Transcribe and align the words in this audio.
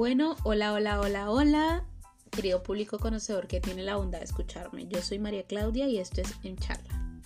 Bueno, 0.00 0.34
hola, 0.44 0.72
hola, 0.72 0.98
hola, 0.98 1.30
hola, 1.30 1.86
querido 2.30 2.62
público 2.62 2.98
conocedor 2.98 3.46
que 3.46 3.60
tiene 3.60 3.82
la 3.82 3.96
bondad 3.96 4.20
de 4.20 4.24
escucharme. 4.24 4.88
Yo 4.88 5.02
soy 5.02 5.18
María 5.18 5.42
Claudia 5.42 5.88
y 5.88 5.98
esto 5.98 6.22
es 6.22 6.34
En 6.42 6.56
Charla. 6.56 7.20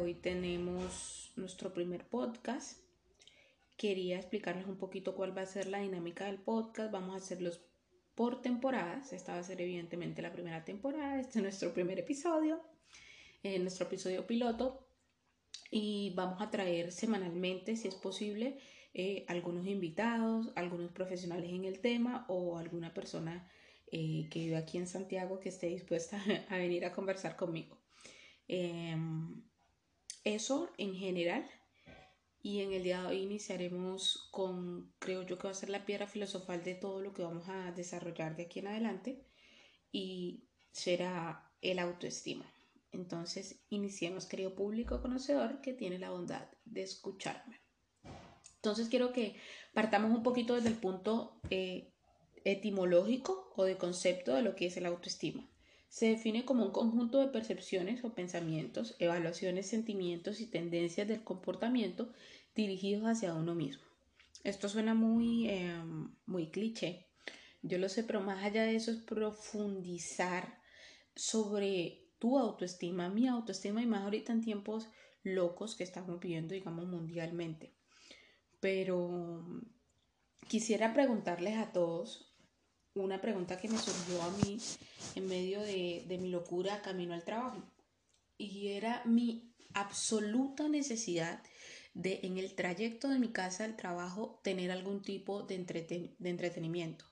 hoy 0.00 0.14
tenemos 0.14 1.32
nuestro 1.34 1.74
primer 1.74 2.06
podcast. 2.06 2.78
Quería 3.76 4.16
explicarles 4.16 4.68
un 4.68 4.78
poquito 4.78 5.16
cuál 5.16 5.36
va 5.36 5.42
a 5.42 5.46
ser 5.46 5.66
la 5.66 5.80
dinámica 5.80 6.26
del 6.26 6.38
podcast. 6.38 6.92
Vamos 6.92 7.14
a 7.14 7.24
hacerlos 7.24 7.60
por 8.14 8.42
temporadas. 8.42 9.12
Esta 9.12 9.32
va 9.32 9.40
a 9.40 9.42
ser 9.42 9.60
evidentemente 9.60 10.22
la 10.22 10.30
primera 10.30 10.64
temporada. 10.64 11.18
Este 11.18 11.40
es 11.40 11.42
nuestro 11.42 11.74
primer 11.74 11.98
episodio, 11.98 12.62
eh, 13.42 13.58
nuestro 13.58 13.86
episodio 13.86 14.24
piloto 14.24 14.85
y 15.78 16.08
vamos 16.14 16.40
a 16.40 16.50
traer 16.50 16.90
semanalmente, 16.90 17.76
si 17.76 17.88
es 17.88 17.94
posible, 17.96 18.56
eh, 18.94 19.26
algunos 19.28 19.66
invitados, 19.66 20.50
algunos 20.56 20.90
profesionales 20.90 21.50
en 21.50 21.66
el 21.66 21.80
tema 21.80 22.24
o 22.30 22.56
alguna 22.56 22.94
persona 22.94 23.46
eh, 23.92 24.26
que 24.30 24.38
vive 24.38 24.56
aquí 24.56 24.78
en 24.78 24.86
Santiago 24.86 25.38
que 25.38 25.50
esté 25.50 25.66
dispuesta 25.66 26.18
a 26.48 26.56
venir 26.56 26.86
a 26.86 26.92
conversar 26.92 27.36
conmigo. 27.36 27.78
Em, 28.48 29.44
eso 30.24 30.70
en 30.78 30.94
general. 30.94 31.46
Y 32.40 32.62
en 32.62 32.72
el 32.72 32.82
día 32.82 33.02
de 33.02 33.08
hoy 33.08 33.18
iniciaremos 33.24 34.30
con, 34.32 34.94
creo 34.98 35.24
yo 35.24 35.36
que 35.36 35.48
va 35.48 35.50
a 35.50 35.54
ser 35.54 35.68
la 35.68 35.84
piedra 35.84 36.06
filosofal 36.06 36.64
de 36.64 36.74
todo 36.74 37.02
lo 37.02 37.12
que 37.12 37.22
vamos 37.22 37.50
a 37.50 37.72
desarrollar 37.72 38.34
de 38.34 38.44
aquí 38.44 38.60
en 38.60 38.68
adelante. 38.68 39.26
Y 39.92 40.48
será 40.72 41.52
el 41.60 41.80
autoestima. 41.80 42.50
Entonces, 42.96 43.60
iniciemos, 43.68 44.26
querido 44.26 44.54
público 44.54 45.00
conocedor 45.02 45.60
que 45.60 45.74
tiene 45.74 45.98
la 45.98 46.10
bondad 46.10 46.48
de 46.64 46.82
escucharme. 46.82 47.60
Entonces, 48.56 48.88
quiero 48.88 49.12
que 49.12 49.36
partamos 49.74 50.10
un 50.10 50.22
poquito 50.22 50.54
desde 50.54 50.68
el 50.68 50.76
punto 50.76 51.40
eh, 51.50 51.92
etimológico 52.44 53.52
o 53.54 53.64
de 53.64 53.76
concepto 53.76 54.34
de 54.34 54.42
lo 54.42 54.56
que 54.56 54.66
es 54.66 54.76
el 54.76 54.86
autoestima. 54.86 55.48
Se 55.88 56.08
define 56.08 56.44
como 56.44 56.64
un 56.64 56.72
conjunto 56.72 57.20
de 57.20 57.28
percepciones 57.28 58.02
o 58.04 58.14
pensamientos, 58.14 58.96
evaluaciones, 58.98 59.68
sentimientos 59.68 60.40
y 60.40 60.46
tendencias 60.46 61.06
del 61.06 61.22
comportamiento 61.22 62.12
dirigidos 62.54 63.04
hacia 63.04 63.34
uno 63.34 63.54
mismo. 63.54 63.84
Esto 64.42 64.68
suena 64.68 64.94
muy, 64.94 65.48
em, 65.48 66.14
muy 66.26 66.50
cliché, 66.50 67.06
yo 67.62 67.78
lo 67.78 67.88
sé, 67.88 68.04
pero 68.04 68.20
más 68.20 68.44
allá 68.44 68.64
de 68.64 68.76
eso 68.76 68.90
es 68.90 68.98
profundizar 68.98 70.60
sobre 71.14 72.05
tu 72.18 72.38
autoestima, 72.38 73.08
mi 73.08 73.28
autoestima 73.28 73.82
y 73.82 73.86
más 73.86 74.02
ahorita 74.02 74.32
en 74.32 74.42
tiempos 74.42 74.88
locos 75.22 75.74
que 75.76 75.84
estamos 75.84 76.20
viviendo, 76.20 76.54
digamos, 76.54 76.86
mundialmente. 76.86 77.74
Pero 78.60 79.44
quisiera 80.48 80.94
preguntarles 80.94 81.58
a 81.58 81.72
todos 81.72 82.32
una 82.94 83.20
pregunta 83.20 83.58
que 83.58 83.68
me 83.68 83.78
surgió 83.78 84.22
a 84.22 84.30
mí 84.30 84.58
en 85.14 85.28
medio 85.28 85.60
de, 85.60 86.04
de 86.08 86.18
mi 86.18 86.30
locura 86.30 86.82
camino 86.82 87.14
al 87.14 87.24
trabajo. 87.24 87.62
Y 88.38 88.68
era 88.68 89.02
mi 89.04 89.54
absoluta 89.74 90.68
necesidad 90.68 91.42
de 91.94 92.20
en 92.22 92.38
el 92.38 92.54
trayecto 92.54 93.08
de 93.08 93.18
mi 93.18 93.28
casa 93.28 93.64
al 93.64 93.76
trabajo 93.76 94.40
tener 94.42 94.70
algún 94.70 95.02
tipo 95.02 95.42
de, 95.42 95.58
de 96.18 96.30
entretenimiento 96.30 97.04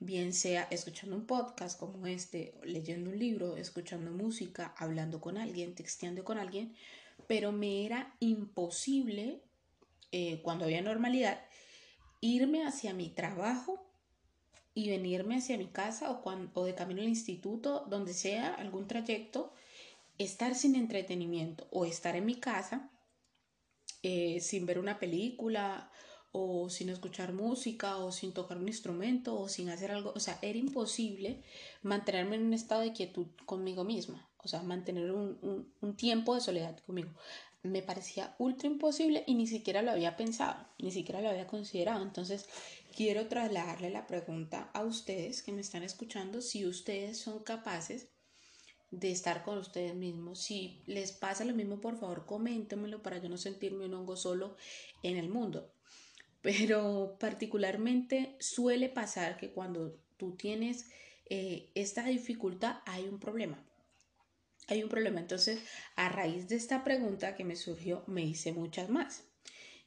bien 0.00 0.32
sea 0.32 0.68
escuchando 0.70 1.16
un 1.16 1.26
podcast 1.26 1.78
como 1.78 2.06
este, 2.06 2.54
leyendo 2.62 3.10
un 3.10 3.18
libro, 3.18 3.56
escuchando 3.56 4.10
música, 4.10 4.74
hablando 4.76 5.20
con 5.20 5.38
alguien, 5.38 5.74
texteando 5.74 6.24
con 6.24 6.38
alguien, 6.38 6.74
pero 7.26 7.52
me 7.52 7.84
era 7.84 8.14
imposible, 8.20 9.42
eh, 10.12 10.40
cuando 10.42 10.64
había 10.64 10.82
normalidad, 10.82 11.40
irme 12.20 12.64
hacia 12.64 12.94
mi 12.94 13.08
trabajo 13.10 13.84
y 14.74 14.88
venirme 14.88 15.36
hacia 15.36 15.58
mi 15.58 15.66
casa 15.66 16.10
o, 16.10 16.22
cuando, 16.22 16.64
de 16.64 16.74
camino 16.74 17.02
al 17.02 17.08
instituto, 17.08 17.84
donde 17.88 18.14
sea 18.14 18.54
algún 18.54 18.86
trayecto, 18.86 19.52
estar 20.18 20.54
sin 20.54 20.76
entretenimiento 20.76 21.66
o 21.70 21.84
estar 21.84 22.16
en 22.16 22.26
mi 22.26 22.36
casa 22.36 22.90
eh, 24.02 24.40
sin 24.40 24.64
ver 24.64 24.78
una 24.78 25.00
película 25.00 25.90
o 26.32 26.68
sin 26.68 26.88
escuchar 26.90 27.32
música 27.32 27.96
o 27.96 28.12
sin 28.12 28.32
tocar 28.32 28.58
un 28.58 28.68
instrumento 28.68 29.38
o 29.38 29.48
sin 29.48 29.70
hacer 29.70 29.90
algo, 29.90 30.12
o 30.14 30.20
sea, 30.20 30.38
era 30.42 30.58
imposible 30.58 31.42
mantenerme 31.82 32.36
en 32.36 32.46
un 32.46 32.54
estado 32.54 32.82
de 32.82 32.92
quietud 32.92 33.28
conmigo 33.46 33.84
misma, 33.84 34.28
o 34.38 34.48
sea, 34.48 34.62
mantener 34.62 35.10
un, 35.10 35.72
un, 35.80 35.96
tiempo 35.96 36.34
de 36.34 36.40
soledad 36.40 36.78
conmigo. 36.84 37.10
Me 37.62 37.82
parecía 37.82 38.36
ultra 38.38 38.68
imposible 38.68 39.24
y 39.26 39.34
ni 39.34 39.46
siquiera 39.46 39.82
lo 39.82 39.90
había 39.90 40.16
pensado, 40.16 40.68
ni 40.78 40.92
siquiera 40.92 41.20
lo 41.20 41.28
había 41.28 41.46
considerado. 41.46 42.02
Entonces, 42.02 42.46
quiero 42.94 43.26
trasladarle 43.26 43.90
la 43.90 44.06
pregunta 44.06 44.70
a 44.74 44.84
ustedes 44.84 45.42
que 45.42 45.52
me 45.52 45.60
están 45.60 45.82
escuchando, 45.82 46.40
si 46.40 46.66
ustedes 46.66 47.18
son 47.18 47.42
capaces 47.42 48.08
de 48.90 49.10
estar 49.10 49.42
con 49.42 49.58
ustedes 49.58 49.94
mismos. 49.94 50.40
Si 50.40 50.82
les 50.86 51.12
pasa 51.12 51.44
lo 51.44 51.52
mismo, 51.52 51.80
por 51.80 51.98
favor, 51.98 52.26
coméntenmelo 52.26 53.02
para 53.02 53.18
yo 53.18 53.28
no 53.28 53.36
sentirme 53.36 53.86
un 53.86 53.94
hongo 53.94 54.16
solo 54.16 54.56
en 55.02 55.16
el 55.16 55.28
mundo 55.28 55.72
pero 56.48 57.18
particularmente 57.20 58.34
suele 58.40 58.88
pasar 58.88 59.36
que 59.36 59.52
cuando 59.52 60.00
tú 60.16 60.34
tienes 60.34 60.86
eh, 61.28 61.70
esta 61.74 62.04
dificultad 62.04 62.76
hay 62.86 63.06
un 63.06 63.20
problema. 63.20 63.62
Hay 64.66 64.82
un 64.82 64.88
problema. 64.88 65.20
Entonces, 65.20 65.60
a 65.94 66.08
raíz 66.08 66.48
de 66.48 66.56
esta 66.56 66.84
pregunta 66.84 67.36
que 67.36 67.44
me 67.44 67.54
surgió, 67.54 68.02
me 68.06 68.22
hice 68.22 68.52
muchas 68.52 68.88
más. 68.88 69.24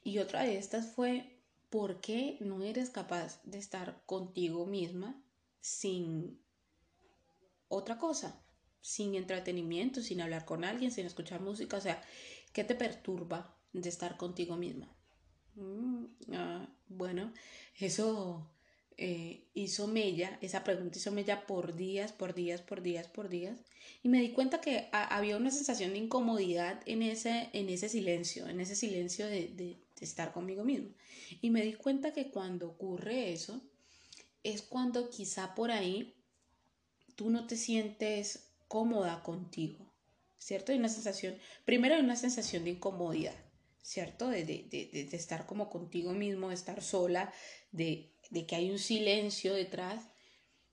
Y 0.04 0.18
otra 0.18 0.44
de 0.44 0.56
estas 0.56 0.92
fue, 0.92 1.40
¿por 1.68 2.00
qué 2.00 2.36
no 2.38 2.62
eres 2.62 2.90
capaz 2.90 3.42
de 3.42 3.58
estar 3.58 4.00
contigo 4.06 4.64
misma 4.64 5.20
sin 5.60 6.40
otra 7.66 7.98
cosa? 7.98 8.40
Sin 8.80 9.16
entretenimiento, 9.16 10.00
sin 10.00 10.20
hablar 10.20 10.44
con 10.44 10.62
alguien, 10.62 10.92
sin 10.92 11.06
escuchar 11.06 11.40
música. 11.40 11.76
O 11.76 11.80
sea, 11.80 12.00
¿qué 12.52 12.62
te 12.62 12.76
perturba 12.76 13.58
de 13.72 13.88
estar 13.88 14.16
contigo 14.16 14.56
misma? 14.56 14.96
Mm, 15.56 16.04
ah, 16.34 16.68
bueno, 16.88 17.32
eso 17.78 18.50
eh, 18.96 19.44
hizo 19.54 19.86
mella, 19.86 20.38
esa 20.40 20.64
pregunta 20.64 20.98
hizo 20.98 21.12
mella 21.12 21.46
por 21.46 21.74
días, 21.74 22.12
por 22.12 22.34
días, 22.34 22.62
por 22.62 22.82
días, 22.82 23.08
por 23.08 23.28
días. 23.28 23.58
Y 24.02 24.08
me 24.08 24.20
di 24.20 24.32
cuenta 24.32 24.60
que 24.60 24.88
había 24.92 25.36
una 25.36 25.50
sensación 25.50 25.92
de 25.92 25.98
incomodidad 25.98 26.80
en 26.86 27.02
ese, 27.02 27.50
en 27.52 27.68
ese 27.68 27.88
silencio, 27.88 28.48
en 28.48 28.60
ese 28.60 28.76
silencio 28.76 29.26
de, 29.26 29.48
de, 29.48 29.78
estar 30.00 30.32
conmigo 30.32 30.64
mismo. 30.64 30.88
Y 31.40 31.50
me 31.50 31.62
di 31.62 31.74
cuenta 31.74 32.12
que 32.12 32.30
cuando 32.30 32.68
ocurre 32.68 33.32
eso, 33.32 33.60
es 34.42 34.62
cuando 34.62 35.10
quizá 35.10 35.54
por 35.54 35.70
ahí 35.70 36.14
tú 37.14 37.30
no 37.30 37.46
te 37.46 37.56
sientes 37.56 38.48
cómoda 38.68 39.22
contigo, 39.22 39.86
¿cierto? 40.38 40.72
Hay 40.72 40.78
una 40.78 40.88
sensación, 40.88 41.36
primero 41.64 41.94
hay 41.94 42.00
una 42.00 42.16
sensación 42.16 42.64
de 42.64 42.70
incomodidad. 42.70 43.36
¿Cierto? 43.82 44.28
De, 44.28 44.44
de, 44.44 44.68
de, 44.70 45.04
de, 45.04 45.16
estar 45.16 45.46
como 45.46 45.68
contigo 45.68 46.12
mismo, 46.12 46.48
de 46.48 46.54
estar 46.54 46.82
sola, 46.82 47.32
de, 47.72 48.14
que 48.48 48.56
hay 48.56 48.70
un 48.70 48.78
silencio 48.78 49.54
detrás, 49.54 50.08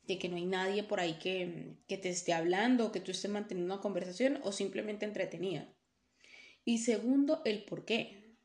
de 0.03 0.17
que 0.17 0.29
no 0.29 0.37
hay 0.37 0.45
nadie 0.45 0.83
por 0.83 0.99
ahí 0.99 1.19
que, 1.19 1.77
que 1.87 1.97
te 1.97 2.09
esté 2.09 2.33
hablando, 2.33 2.91
que 2.91 2.99
tú 2.99 3.11
estés 3.11 3.29
manteniendo 3.29 3.73
una 3.73 3.81
conversación 3.81 4.39
o 4.43 4.51
simplemente 4.51 5.05
entretenida. 5.05 5.67
Y 6.65 6.79
segundo, 6.79 7.41
el 7.45 7.65
por 7.65 7.85
qué. 7.85 8.37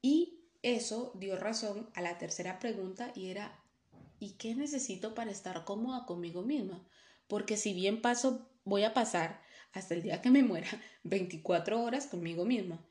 Y 0.00 0.48
eso 0.62 1.12
dio 1.14 1.36
razón 1.36 1.90
a 1.94 2.00
la 2.00 2.18
tercera 2.18 2.58
pregunta 2.58 3.12
y 3.14 3.28
era, 3.28 3.62
¿y 4.18 4.32
qué 4.32 4.54
necesito 4.54 5.14
para 5.14 5.30
estar 5.30 5.64
cómoda 5.64 6.06
conmigo 6.06 6.42
misma? 6.42 6.86
Porque 7.28 7.56
si 7.56 7.74
bien 7.74 8.02
paso, 8.02 8.50
voy 8.64 8.84
a 8.84 8.94
pasar 8.94 9.42
hasta 9.72 9.94
el 9.94 10.02
día 10.02 10.22
que 10.22 10.30
me 10.30 10.42
muera 10.42 10.68
24 11.04 11.82
horas 11.82 12.06
conmigo 12.06 12.44
misma 12.44 12.84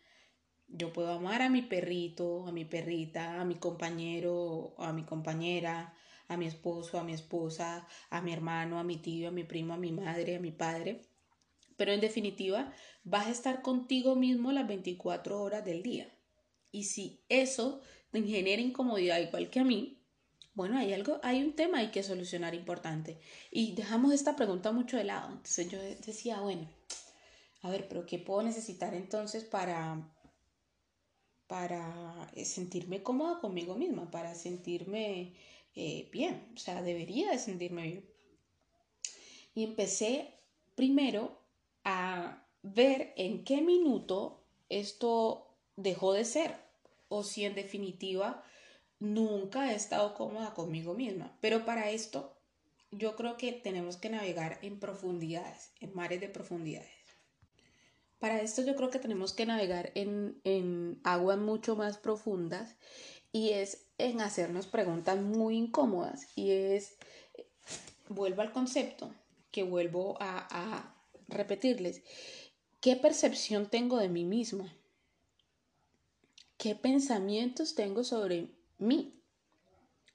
yo 0.76 0.92
puedo 0.92 1.12
amar 1.12 1.42
a 1.44 1.50
mi 1.50 1.62
perrito, 1.62 2.48
a 2.48 2.52
mi 2.52 2.66
perrita, 2.66 3.40
a 3.40 3.46
mi 3.46 3.56
compañero, 3.56 4.74
a 4.80 4.92
mi 4.92 5.04
compañera, 5.04 5.94
a 6.28 6.36
mi 6.36 6.48
esposo, 6.48 7.00
a 7.00 7.04
mi 7.04 7.14
esposa, 7.14 7.88
a 8.10 8.22
mi 8.22 8.34
hermano, 8.34 8.80
a 8.80 8.84
mi 8.84 8.98
tío, 8.98 9.28
a 9.28 9.32
mi 9.32 9.44
primo, 9.44 9.76
a 9.76 9.78
mi 9.78 9.92
madre, 9.92 10.36
a 10.36 10.40
mi 10.40 10.52
padre. 10.52 11.02
Pero 11.78 11.92
en 11.92 12.02
definitiva, 12.02 12.74
vas 13.04 13.28
a 13.28 13.32
estar 13.32 13.62
contigo 13.62 14.16
mismo 14.16 14.52
las 14.52 14.68
24 14.68 15.40
horas 15.40 15.64
del 15.64 15.84
día. 15.84 16.12
Y 16.72 16.86
si 16.86 17.24
eso 17.30 17.82
te 18.12 18.24
genera 18.24 18.62
incomodidad 18.62 19.20
igual 19.20 19.52
que 19.52 19.60
a 19.60 19.64
mí, 19.64 20.00
bueno, 20.56 20.78
hay 20.78 20.94
algo, 20.94 21.20
hay 21.24 21.44
un 21.44 21.54
tema 21.54 21.80
hay 21.80 21.92
que 21.92 22.02
solucionar 22.02 22.56
importante. 22.56 23.20
Y 23.52 23.76
dejamos 23.76 24.12
esta 24.12 24.36
pregunta 24.36 24.72
mucho 24.72 24.98
de 24.98 25.04
lado. 25.04 25.30
Entonces 25.30 25.70
yo 25.70 25.80
decía, 25.80 26.40
bueno, 26.42 26.68
a 27.62 27.70
ver, 27.70 27.88
pero 27.88 28.08
¿qué 28.08 28.18
puedo 28.18 28.42
necesitar 28.42 28.96
entonces 28.96 29.44
para 29.44 30.12
para 31.48 32.32
eh, 32.36 32.46
sentirme 32.46 33.04
cómoda 33.04 33.40
conmigo 33.40 33.76
misma, 33.76 34.10
para 34.10 34.36
sentirme 34.36 35.34
eh, 35.76 36.10
bien, 36.12 36.52
o 36.56 36.58
sea, 36.58 36.82
debería 36.82 37.32
de 37.32 37.40
sentirme 37.40 37.84
bien. 37.84 38.06
Y 39.56 39.64
empecé 39.64 40.34
primero 40.76 41.38
a 41.84 42.44
ver 42.64 43.14
en 43.18 43.44
qué 43.44 43.62
minuto 43.62 44.44
esto 44.70 45.48
dejó 45.76 46.14
de 46.14 46.26
ser 46.26 46.56
o 47.10 47.24
si 47.24 47.46
en 47.46 47.56
definitiva 47.56 48.44
nunca 49.00 49.72
he 49.72 49.76
estado 49.76 50.16
cómoda 50.16 50.54
conmigo 50.54 50.94
misma. 50.94 51.38
Pero 51.42 51.66
para 51.66 51.92
esto 51.92 52.34
yo 52.92 53.16
creo 53.16 53.38
que 53.38 53.52
tenemos 53.52 53.98
que 53.98 54.10
navegar 54.10 54.60
en 54.62 54.80
profundidades, 54.80 55.72
en 55.80 55.94
mares 55.94 56.22
de 56.22 56.30
profundidades. 56.30 57.03
Para 58.24 58.40
esto 58.40 58.62
yo 58.62 58.78
creo 58.78 58.90
que 58.90 59.00
tenemos 59.00 59.34
que 59.34 59.46
navegar 59.46 59.92
en, 59.96 60.40
en 60.46 60.98
aguas 61.04 61.38
mucho 61.38 61.76
más 61.76 61.98
profundas 61.98 62.74
y 63.34 63.50
es 63.50 63.86
en 63.98 64.22
hacernos 64.22 64.66
preguntas 64.66 65.20
muy 65.20 65.58
incómodas 65.58 66.26
y 66.38 66.52
es, 66.52 66.94
vuelvo 68.08 68.42
al 68.42 68.54
concepto 68.54 69.14
que 69.52 69.64
vuelvo 69.64 70.16
a, 70.22 70.48
a 70.50 70.96
repetirles, 71.28 72.02
¿qué 72.80 72.96
percepción 72.96 73.66
tengo 73.66 73.98
de 73.98 74.08
mí 74.08 74.24
misma? 74.24 74.74
¿Qué 76.58 76.76
pensamientos 76.76 77.76
tengo 77.76 78.06
sobre 78.06 78.48
mí? 78.78 79.20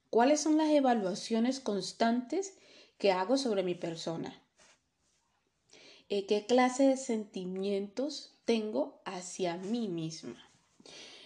¿Cuáles 0.09 0.41
son 0.41 0.57
las 0.57 0.71
evaluaciones 0.71 1.59
constantes 1.59 2.55
que 2.97 3.11
hago 3.11 3.37
sobre 3.37 3.61
mi 3.61 3.75
persona? 3.75 4.41
Eh, 6.09 6.25
¿Qué 6.25 6.45
clase 6.45 6.83
de 6.83 6.97
sentimientos 6.97 8.35
tengo 8.45 9.01
hacia 9.05 9.57
mí 9.57 9.87
misma? 9.87 10.43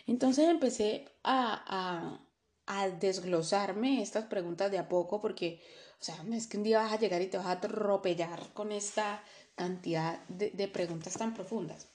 Entonces 0.07 0.49
empecé 0.49 1.05
a, 1.23 2.19
a, 2.67 2.89
desglosarme 2.89 4.01
estas 4.01 4.25
preguntas 4.25 4.69
de 4.71 4.77
a 4.77 4.89
poco 4.89 5.21
porque, 5.21 5.61
o 6.01 6.03
sea, 6.03 6.21
no 6.23 6.35
es 6.35 6.47
que 6.47 6.57
un 6.57 6.63
día 6.63 6.79
vas 6.79 6.93
a 6.93 6.99
llegar 6.99 7.21
y 7.21 7.27
te 7.27 7.37
vas 7.37 7.45
a 7.47 7.51
atropellar 7.51 8.53
con 8.53 8.71
esta 8.71 9.23
cantidad 9.55 10.21
de, 10.27 10.51
de 10.51 10.67
preguntas 10.67 11.13
tan 11.13 11.33
profundas, 11.33 11.87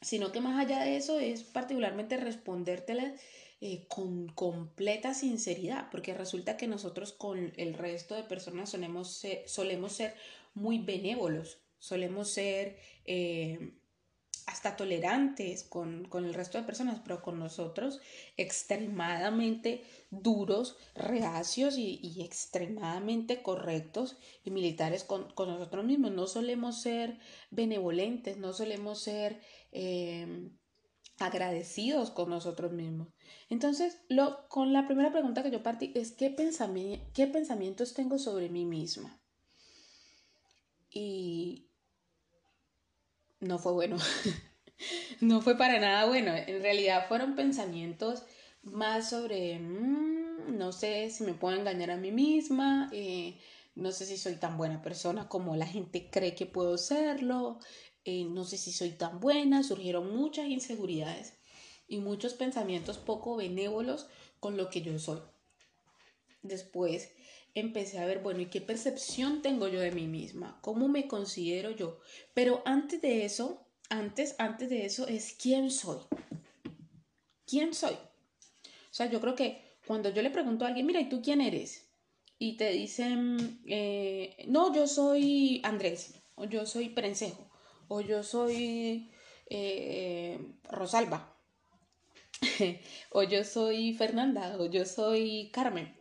sino 0.00 0.32
que 0.32 0.40
más 0.40 0.58
allá 0.58 0.82
de 0.82 0.96
eso 0.96 1.18
es 1.18 1.42
particularmente 1.42 2.16
respondértelas 2.16 3.20
eh, 3.66 3.86
con 3.88 4.28
completa 4.28 5.14
sinceridad, 5.14 5.88
porque 5.90 6.12
resulta 6.12 6.56
que 6.58 6.66
nosotros 6.66 7.12
con 7.12 7.52
el 7.56 7.72
resto 7.72 8.14
de 8.14 8.22
personas 8.24 8.68
solemos 8.70 9.10
ser, 9.12 9.48
solemos 9.48 9.92
ser 9.92 10.14
muy 10.52 10.78
benévolos, 10.78 11.63
solemos 11.84 12.30
ser 12.30 12.78
eh, 13.04 13.74
hasta 14.46 14.74
tolerantes 14.74 15.64
con, 15.64 16.08
el 16.14 16.32
resto 16.32 16.56
de 16.56 16.64
personas, 16.64 17.00
pero 17.04 17.20
con 17.20 17.38
nosotros 17.38 18.00
extremadamente 18.38 19.84
duros, 20.10 20.78
reacios 20.94 21.76
y, 21.76 22.22
extremadamente 22.22 23.42
correctos 23.42 24.16
y 24.44 24.50
militares 24.50 25.04
con, 25.04 25.28
nosotros 25.36 25.84
mismos. 25.84 26.12
No 26.12 26.26
solemos 26.26 26.80
ser 26.80 27.18
benevolentes, 27.50 28.38
no 28.38 28.52
solemos 28.54 29.00
ser... 29.00 29.40
Eh, 29.72 30.50
agradecidos 31.20 32.10
con 32.10 32.28
nosotros 32.28 32.72
mismos. 32.72 33.06
Entonces, 33.48 34.00
lo, 34.08 34.48
con 34.48 34.72
la 34.72 34.88
primera 34.88 35.12
pregunta 35.12 35.44
que 35.44 35.52
yo 35.52 35.62
partí 35.62 35.92
es 35.94 36.10
¿qué, 36.10 36.34
qué 37.14 37.26
pensamientos 37.28 37.94
tengo 37.94 38.18
sobre 38.18 38.48
mí 38.48 38.64
misma? 38.64 39.20
Y 40.94 41.68
no 43.44 43.58
fue 43.58 43.72
bueno. 43.72 43.96
no 45.20 45.40
fue 45.40 45.56
para 45.56 45.78
nada 45.78 46.06
bueno. 46.06 46.34
En 46.34 46.62
realidad 46.62 47.06
fueron 47.08 47.36
pensamientos 47.36 48.22
más 48.62 49.10
sobre, 49.10 49.58
mm, 49.58 50.56
no 50.56 50.72
sé 50.72 51.10
si 51.10 51.24
me 51.24 51.34
puedo 51.34 51.56
engañar 51.56 51.90
a 51.90 51.96
mí 51.96 52.10
misma, 52.10 52.88
eh, 52.92 53.38
no 53.74 53.92
sé 53.92 54.06
si 54.06 54.16
soy 54.16 54.36
tan 54.36 54.56
buena 54.56 54.82
persona 54.82 55.28
como 55.28 55.56
la 55.56 55.66
gente 55.66 56.08
cree 56.10 56.34
que 56.34 56.46
puedo 56.46 56.78
serlo, 56.78 57.58
eh, 58.04 58.24
no 58.24 58.44
sé 58.44 58.56
si 58.56 58.72
soy 58.72 58.90
tan 58.90 59.20
buena, 59.20 59.62
surgieron 59.62 60.16
muchas 60.16 60.46
inseguridades 60.46 61.34
y 61.88 61.98
muchos 61.98 62.34
pensamientos 62.34 62.98
poco 62.98 63.36
benévolos 63.36 64.08
con 64.40 64.56
lo 64.56 64.70
que 64.70 64.82
yo 64.82 64.98
soy. 64.98 65.20
Después 66.42 67.10
empecé 67.54 67.98
a 67.98 68.06
ver, 68.06 68.20
bueno, 68.20 68.40
¿y 68.40 68.46
qué 68.46 68.60
percepción 68.60 69.42
tengo 69.42 69.68
yo 69.68 69.80
de 69.80 69.92
mí 69.92 70.06
misma? 70.06 70.58
¿Cómo 70.60 70.88
me 70.88 71.06
considero 71.06 71.70
yo? 71.70 71.98
Pero 72.34 72.62
antes 72.64 73.00
de 73.00 73.24
eso, 73.24 73.66
antes, 73.88 74.34
antes 74.38 74.70
de 74.70 74.84
eso 74.84 75.06
es 75.06 75.34
quién 75.40 75.70
soy. 75.70 75.98
¿Quién 77.46 77.74
soy? 77.74 77.94
O 77.94 78.96
sea, 78.96 79.06
yo 79.06 79.20
creo 79.20 79.34
que 79.34 79.62
cuando 79.86 80.10
yo 80.10 80.22
le 80.22 80.30
pregunto 80.30 80.64
a 80.64 80.68
alguien, 80.68 80.86
mira, 80.86 81.00
¿y 81.00 81.08
tú 81.08 81.22
quién 81.22 81.40
eres? 81.40 81.88
Y 82.38 82.56
te 82.56 82.70
dicen, 82.70 83.60
eh, 83.66 84.44
no, 84.48 84.74
yo 84.74 84.86
soy 84.86 85.60
Andrés, 85.62 86.14
o 86.34 86.44
yo 86.44 86.66
soy 86.66 86.88
Prensejo, 86.88 87.50
o 87.88 88.00
yo 88.00 88.22
soy 88.22 89.10
eh, 89.46 90.38
Rosalba, 90.64 91.36
o 93.10 93.22
yo 93.22 93.44
soy 93.44 93.94
Fernanda, 93.94 94.56
o 94.58 94.66
yo 94.66 94.84
soy 94.84 95.50
Carmen. 95.52 95.94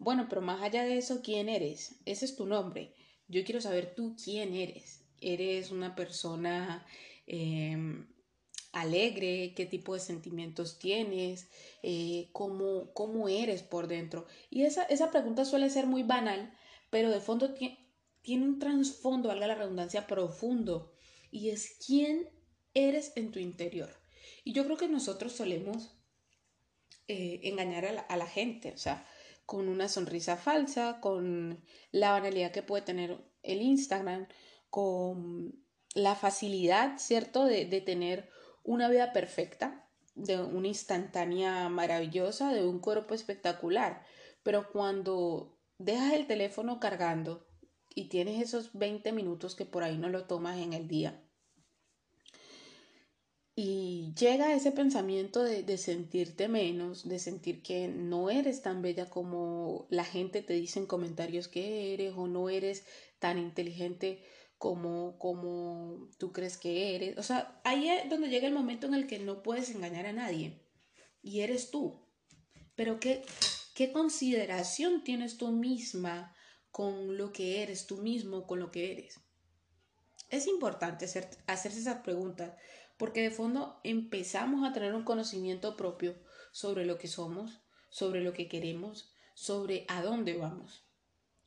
Bueno, 0.00 0.26
pero 0.28 0.40
más 0.40 0.62
allá 0.62 0.84
de 0.84 0.98
eso, 0.98 1.22
¿quién 1.22 1.48
eres? 1.48 2.00
Ese 2.04 2.24
es 2.24 2.36
tu 2.36 2.46
nombre. 2.46 2.94
Yo 3.26 3.44
quiero 3.44 3.60
saber 3.60 3.94
tú 3.94 4.16
quién 4.22 4.54
eres. 4.54 5.04
¿Eres 5.20 5.70
una 5.70 5.94
persona 5.94 6.86
em, 7.26 8.08
alegre? 8.72 9.54
¿Qué 9.56 9.66
tipo 9.66 9.94
de 9.94 10.00
sentimientos 10.00 10.78
tienes? 10.78 11.48
Eh, 11.82 12.30
¿cómo, 12.32 12.92
¿cómo, 12.94 13.28
eres 13.28 13.62
por 13.62 13.88
dentro? 13.88 14.26
Y 14.50 14.62
esa, 14.62 14.84
esa 14.84 15.10
pregunta 15.10 15.44
suele 15.44 15.68
ser 15.70 15.86
muy 15.86 16.04
banal, 16.04 16.52
pero 16.90 17.10
de 17.10 17.20
fondo 17.20 17.54
tiene 18.22 18.44
un 18.44 18.58
trasfondo, 18.58 19.28
valga 19.28 19.48
la 19.48 19.56
redundancia, 19.56 20.06
profundo 20.06 20.92
y 21.30 21.50
es 21.50 21.76
quién 21.84 22.28
eres 22.74 23.12
en 23.16 23.30
tu 23.32 23.38
interior. 23.38 23.90
Y 24.44 24.52
yo 24.52 24.64
creo 24.64 24.76
que 24.76 24.88
nosotros 24.88 25.32
solemos 25.32 25.98
eh, 27.06 27.40
engañar 27.44 27.86
a 27.86 28.16
la, 28.16 28.26
gente, 28.26 28.72
o 28.72 28.78
sea, 28.78 29.06
con 29.48 29.70
una 29.70 29.88
sonrisa 29.88 30.36
falsa, 30.36 31.00
con 31.00 31.64
la 31.90 32.10
banalidad 32.10 32.52
que 32.52 32.62
puede 32.62 32.82
tener 32.82 33.24
el 33.42 33.62
Instagram, 33.62 34.28
con 34.68 35.64
la 35.94 36.14
facilidad, 36.14 36.98
¿cierto?, 36.98 37.46
de, 37.46 37.64
tener 37.80 38.28
una 38.62 38.90
vida 38.90 39.14
perfecta, 39.14 39.88
de 40.14 40.38
una 40.38 40.68
instantánea 40.68 41.70
maravillosa, 41.70 42.52
de 42.52 42.68
un 42.68 42.78
cuerpo 42.78 43.14
espectacular. 43.14 44.02
Pero 44.42 44.70
cuando 44.70 45.58
dejas 45.78 46.12
el 46.12 46.26
teléfono 46.26 46.78
cargando 46.78 47.46
y 47.94 48.10
tienes 48.10 48.42
esos 48.42 48.74
20 48.74 49.12
minutos 49.12 49.54
que 49.54 49.64
por 49.64 49.82
ahí 49.82 49.96
no 49.96 50.10
lo 50.10 50.26
tomas 50.26 50.58
en 50.58 50.74
el 50.74 50.88
día. 50.88 51.24
Y 53.60 54.14
llega 54.14 54.54
ese 54.54 54.70
pensamiento 54.70 55.42
de, 55.42 55.64
de, 55.64 55.78
sentirte 55.78 56.46
menos, 56.46 57.08
de 57.08 57.18
sentir 57.18 57.60
que 57.60 57.88
no 57.88 58.30
eres 58.30 58.62
tan 58.62 58.82
bella 58.82 59.10
como 59.10 59.88
la 59.90 60.04
gente 60.04 60.42
te 60.42 60.52
dice 60.52 60.78
en 60.78 60.86
comentarios 60.86 61.48
que 61.48 61.92
eres 61.92 62.14
o 62.16 62.28
no 62.28 62.50
eres 62.50 62.84
tan 63.18 63.36
inteligente 63.36 64.22
como, 64.58 65.18
como 65.18 66.08
tú 66.18 66.30
crees 66.30 66.56
que 66.56 66.94
eres. 66.94 67.18
O 67.18 67.24
sea, 67.24 67.60
ahí 67.64 67.88
es 67.88 68.08
donde 68.08 68.28
llega 68.28 68.46
el 68.46 68.54
momento 68.54 68.86
en 68.86 68.94
el 68.94 69.08
que 69.08 69.18
no 69.18 69.42
puedes 69.42 69.70
engañar 69.70 70.06
a 70.06 70.12
nadie 70.12 70.64
y 71.20 71.40
eres 71.40 71.72
tú. 71.72 72.06
Pero 72.76 73.00
¿qué, 73.00 73.24
qué 73.74 73.90
consideración 73.90 75.02
tienes 75.02 75.36
tú 75.36 75.50
misma 75.50 76.32
con 76.70 77.16
lo 77.16 77.32
que 77.32 77.60
eres, 77.64 77.88
tú 77.88 77.96
mismo 77.96 78.46
con 78.46 78.60
lo 78.60 78.70
que 78.70 78.92
eres. 78.92 79.20
Es 80.30 80.46
importante 80.46 81.06
hacer, 81.06 81.28
hacerse 81.48 81.80
esas 81.80 82.02
preguntas 82.02 82.52
porque 82.98 83.22
de 83.22 83.30
fondo 83.30 83.80
empezamos 83.84 84.68
a 84.68 84.72
tener 84.72 84.94
un 84.94 85.04
conocimiento 85.04 85.76
propio 85.76 86.14
sobre 86.52 86.84
lo 86.84 86.98
que 86.98 87.08
somos, 87.08 87.60
sobre 87.88 88.20
lo 88.22 88.32
que 88.32 88.48
queremos, 88.48 89.14
sobre 89.34 89.86
a 89.88 90.02
dónde 90.02 90.36
vamos 90.36 90.84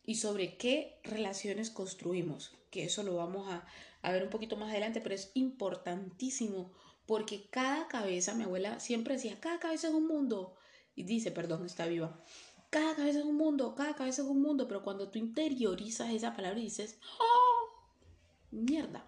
y 0.03 0.15
sobre 0.15 0.58
qué 0.58 1.00
relaciones 1.03 1.70
construimos, 1.70 2.58
que 2.72 2.86
eso 2.86 3.03
lo 3.03 3.15
vamos 3.15 3.48
a, 3.50 3.67
a 4.01 4.12
ver 4.12 4.24
un 4.24 4.29
poquito 4.29 4.55
más 4.55 4.72
adelante, 4.72 5.01
pero 5.01 5.13
es 5.13 5.31
importantísimo 5.36 6.74
porque 7.05 7.50
cada 7.50 7.88
cabeza, 7.88 8.34
mi 8.34 8.43
abuela 8.43 8.79
siempre 8.79 9.15
decía, 9.15 9.39
cada 9.39 9.60
cabeza 9.60 9.89
es 9.89 9.93
un 9.93 10.08
mundo, 10.08 10.55
y 10.96 11.03
dice, 11.03 11.31
perdón, 11.31 11.65
está 11.65 11.86
viva, 11.86 12.24
cada 12.70 12.96
cabeza 12.96 13.20
es 13.20 13.25
un 13.25 13.36
mundo, 13.36 13.75
cada 13.75 13.96
cabeza 13.96 14.22
es 14.22 14.27
un 14.27 14.41
mundo, 14.41 14.67
pero 14.67 14.84
cuando 14.84 15.10
tú 15.10 15.20
interiorizas 15.20 16.12
esa 16.12 16.34
palabra 16.34 16.60
y 16.60 16.63
dices, 16.63 17.00
oh, 17.20 17.91
mierda, 18.51 19.05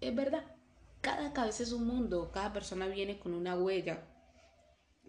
es 0.00 0.14
verdad, 0.14 0.55
cada 1.06 1.32
cabeza 1.32 1.62
es 1.62 1.70
un 1.70 1.86
mundo, 1.86 2.32
cada 2.32 2.52
persona 2.52 2.88
viene 2.88 3.20
con 3.20 3.32
una 3.32 3.56
huella 3.56 4.08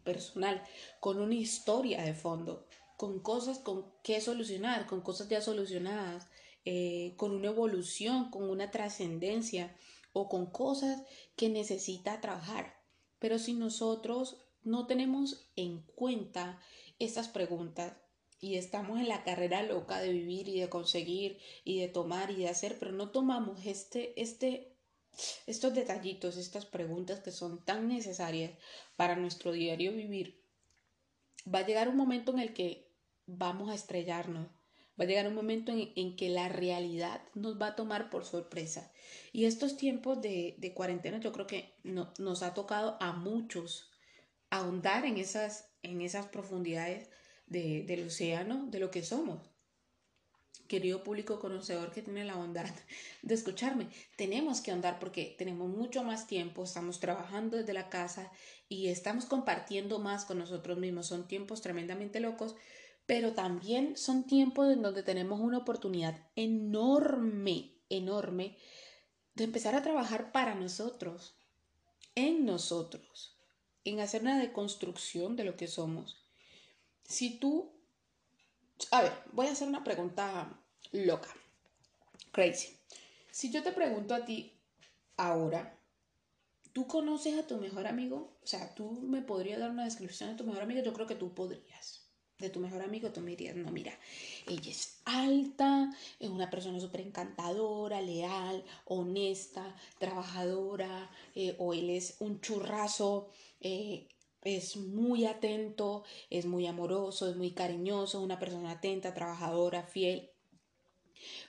personal, 0.04 0.62
con 1.00 1.20
una 1.20 1.34
historia 1.34 2.04
de 2.04 2.13
fondo, 2.13 2.68
con 2.98 3.20
cosas 3.20 3.58
con 3.58 3.92
que 4.04 4.22
solucionar, 4.22 4.86
con 4.86 5.01
cosas 5.01 5.27
ya 5.27 5.42
solucionadas, 5.42 6.27
eh, 6.66 7.16
con 7.18 7.32
una 7.32 7.48
evolución, 7.48 8.30
con 8.30 8.48
una 8.48 8.70
trascendencia 8.70 9.75
o 10.13 10.30
con 10.30 10.51
cosas 10.51 11.01
que 11.36 11.50
necesita 11.50 12.22
trabajar. 12.22 12.75
Pero 13.18 13.39
si 13.39 13.54
nosotros 13.54 14.46
no 14.62 14.86
tenemos 14.86 15.50
en 15.56 15.82
cuenta 15.96 16.62
estas 17.00 17.27
preguntas 17.27 17.98
y 18.39 18.58
estamos 18.58 19.00
en 19.00 19.08
la 19.08 19.24
carrera 19.24 19.63
loca 19.63 20.00
de 20.00 20.13
vivir 20.13 20.48
y 20.48 20.60
de 20.60 20.70
conseguir 20.70 21.39
y 21.63 21.80
de 21.80 21.88
tomar 21.88 22.30
y 22.30 22.36
de 22.36 22.50
hacer, 22.50 22.77
pero 22.77 22.92
no 22.92 23.10
tomamos 23.10 23.66
este, 23.66 24.22
este 24.22 24.76
estos 25.46 25.74
detallitos, 25.74 26.38
estas 26.38 26.66
preguntas 26.66 27.20
que 27.20 27.32
son 27.32 27.64
tan 27.64 27.88
necesarias 27.88 28.52
para 28.96 29.16
nuestro 29.16 29.52
diario 29.52 29.92
vivir, 29.92 30.44
va 31.54 31.60
a 31.60 31.66
llegar 31.66 31.90
un 31.90 31.98
momento 31.98 32.32
en 32.32 32.40
el 32.40 32.54
que 32.54 32.92
vamos 33.26 33.70
a 33.70 33.76
estrellarnos, 33.76 34.48
va 35.00 35.04
a 35.04 35.08
llegar 35.08 35.28
un 35.28 35.36
momento 35.36 35.72
en, 35.72 36.16
que 36.16 36.30
la 36.30 36.50
realidad 36.50 37.22
nos 37.36 37.62
va 37.62 37.68
a 37.68 37.76
tomar 37.76 38.10
por 38.10 38.26
sorpresa. 38.26 38.92
Y 39.32 39.46
estos 39.46 39.78
tiempos 39.78 40.22
de, 40.22 40.74
cuarentena 40.76 41.20
yo 41.20 41.32
creo 41.32 41.48
que 41.48 41.76
nos 41.84 42.44
ha 42.44 42.54
tocado 42.54 42.98
a 43.00 43.14
muchos 43.14 43.92
ahondar 44.50 45.06
en 45.06 45.18
esas, 45.18 45.70
en 45.84 46.02
esas 46.02 46.28
profundidades 46.28 47.10
del 47.46 48.08
océano, 48.08 48.68
de 48.68 48.80
lo 48.80 48.92
que 48.92 49.04
somos 49.04 49.57
querido 50.68 51.04
público 51.04 51.40
conocedor 51.40 51.92
que 51.92 52.02
tiene 52.02 52.26
la 52.26 52.36
bondad 52.36 52.66
de 53.22 53.34
escucharme. 53.34 53.88
Tenemos 54.16 54.62
que 54.62 54.72
andar 54.72 55.00
porque 55.00 55.36
tenemos 55.38 55.70
mucho 55.70 56.04
más 56.04 56.28
tiempo, 56.28 56.64
estamos 56.64 57.00
trabajando 57.00 57.58
desde 57.58 57.74
la 57.74 57.90
casa 57.90 58.32
y 58.70 58.88
estamos 58.88 59.26
compartiendo 59.26 60.00
más 60.00 60.26
con 60.26 60.40
nosotros 60.40 60.78
mismos. 60.78 61.08
Son 61.08 61.28
tiempos 61.28 61.62
tremendamente 61.62 62.20
locos, 62.20 62.56
pero 63.06 63.34
también 63.34 63.98
son 63.98 64.26
tiempos 64.26 64.72
en 64.72 64.82
donde 64.82 65.04
tenemos 65.04 65.40
una 65.40 65.60
oportunidad 65.60 66.30
enorme, 66.36 67.74
enorme 67.90 68.58
de 69.36 69.46
empezar 69.46 69.76
a 69.76 69.84
trabajar 69.84 70.32
para 70.32 70.56
nosotros, 70.56 71.36
en 72.16 72.46
nosotros, 72.46 73.38
en 73.86 74.00
hacer 74.00 74.24
una 74.24 74.40
deconstrucción 74.40 75.36
de 75.36 75.44
lo 75.44 75.56
que 75.56 75.68
somos. 75.68 76.24
Si 77.04 77.40
tú 77.40 77.76
a 78.91 79.01
ver, 79.01 79.13
voy 79.31 79.48
a 79.48 79.51
hacer 79.51 79.67
una 79.67 79.84
pregunta 79.84 80.50
loca, 80.91 81.29
crazy. 82.31 82.77
Si 83.31 83.51
yo 83.51 83.63
te 83.63 83.72
pregunto 83.72 84.13
a 84.15 84.25
ti 84.25 84.53
ahora, 85.17 85.77
¿tú 86.74 86.88
conoces 86.88 87.38
a 87.38 87.48
tu 87.48 87.57
mejor 87.57 87.88
amigo? 87.88 88.38
O 88.43 88.48
sea, 88.48 88.74
¿tú 88.74 88.91
me 89.01 89.22
podrías 89.22 89.60
dar 89.60 89.72
una 89.72 89.86
descripción 89.86 90.29
de 90.29 90.36
tu 90.36 90.43
mejor 90.43 90.62
amigo? 90.62 90.81
Yo 90.81 90.93
creo 90.93 91.07
que 91.07 91.15
tú 91.15 91.34
podrías. 91.34 92.03
De 92.39 92.51
tu 92.51 92.60
mejor 92.60 92.84
amigo, 92.84 93.12
tú 93.12 93.22
me 93.22 93.31
dirías, 93.31 93.55
no, 93.55 93.72
mira, 93.72 93.98
ella 94.46 94.69
es 94.69 95.01
alta, 95.05 95.91
es 96.19 96.29
una 96.29 96.51
persona 96.51 96.79
súper 96.79 97.01
encantadora, 97.01 98.00
leal, 98.00 98.63
honesta, 98.86 99.75
trabajadora, 99.98 101.10
eh, 101.34 101.55
o 101.57 101.74
él 101.74 101.89
es 101.89 102.17
un 102.19 102.39
churrazo, 102.39 103.31
eh, 103.60 104.07
es 104.56 104.77
muy 104.77 105.25
atento, 105.25 106.04
es 106.30 106.46
muy 106.46 106.68
amoroso, 106.68 107.30
es 107.30 107.36
muy 107.36 107.51
cariñoso, 107.51 108.22
una 108.22 108.39
persona 108.39 108.72
atenta, 108.72 109.13
trabajadora, 109.13 109.84
fiel. 109.84 110.32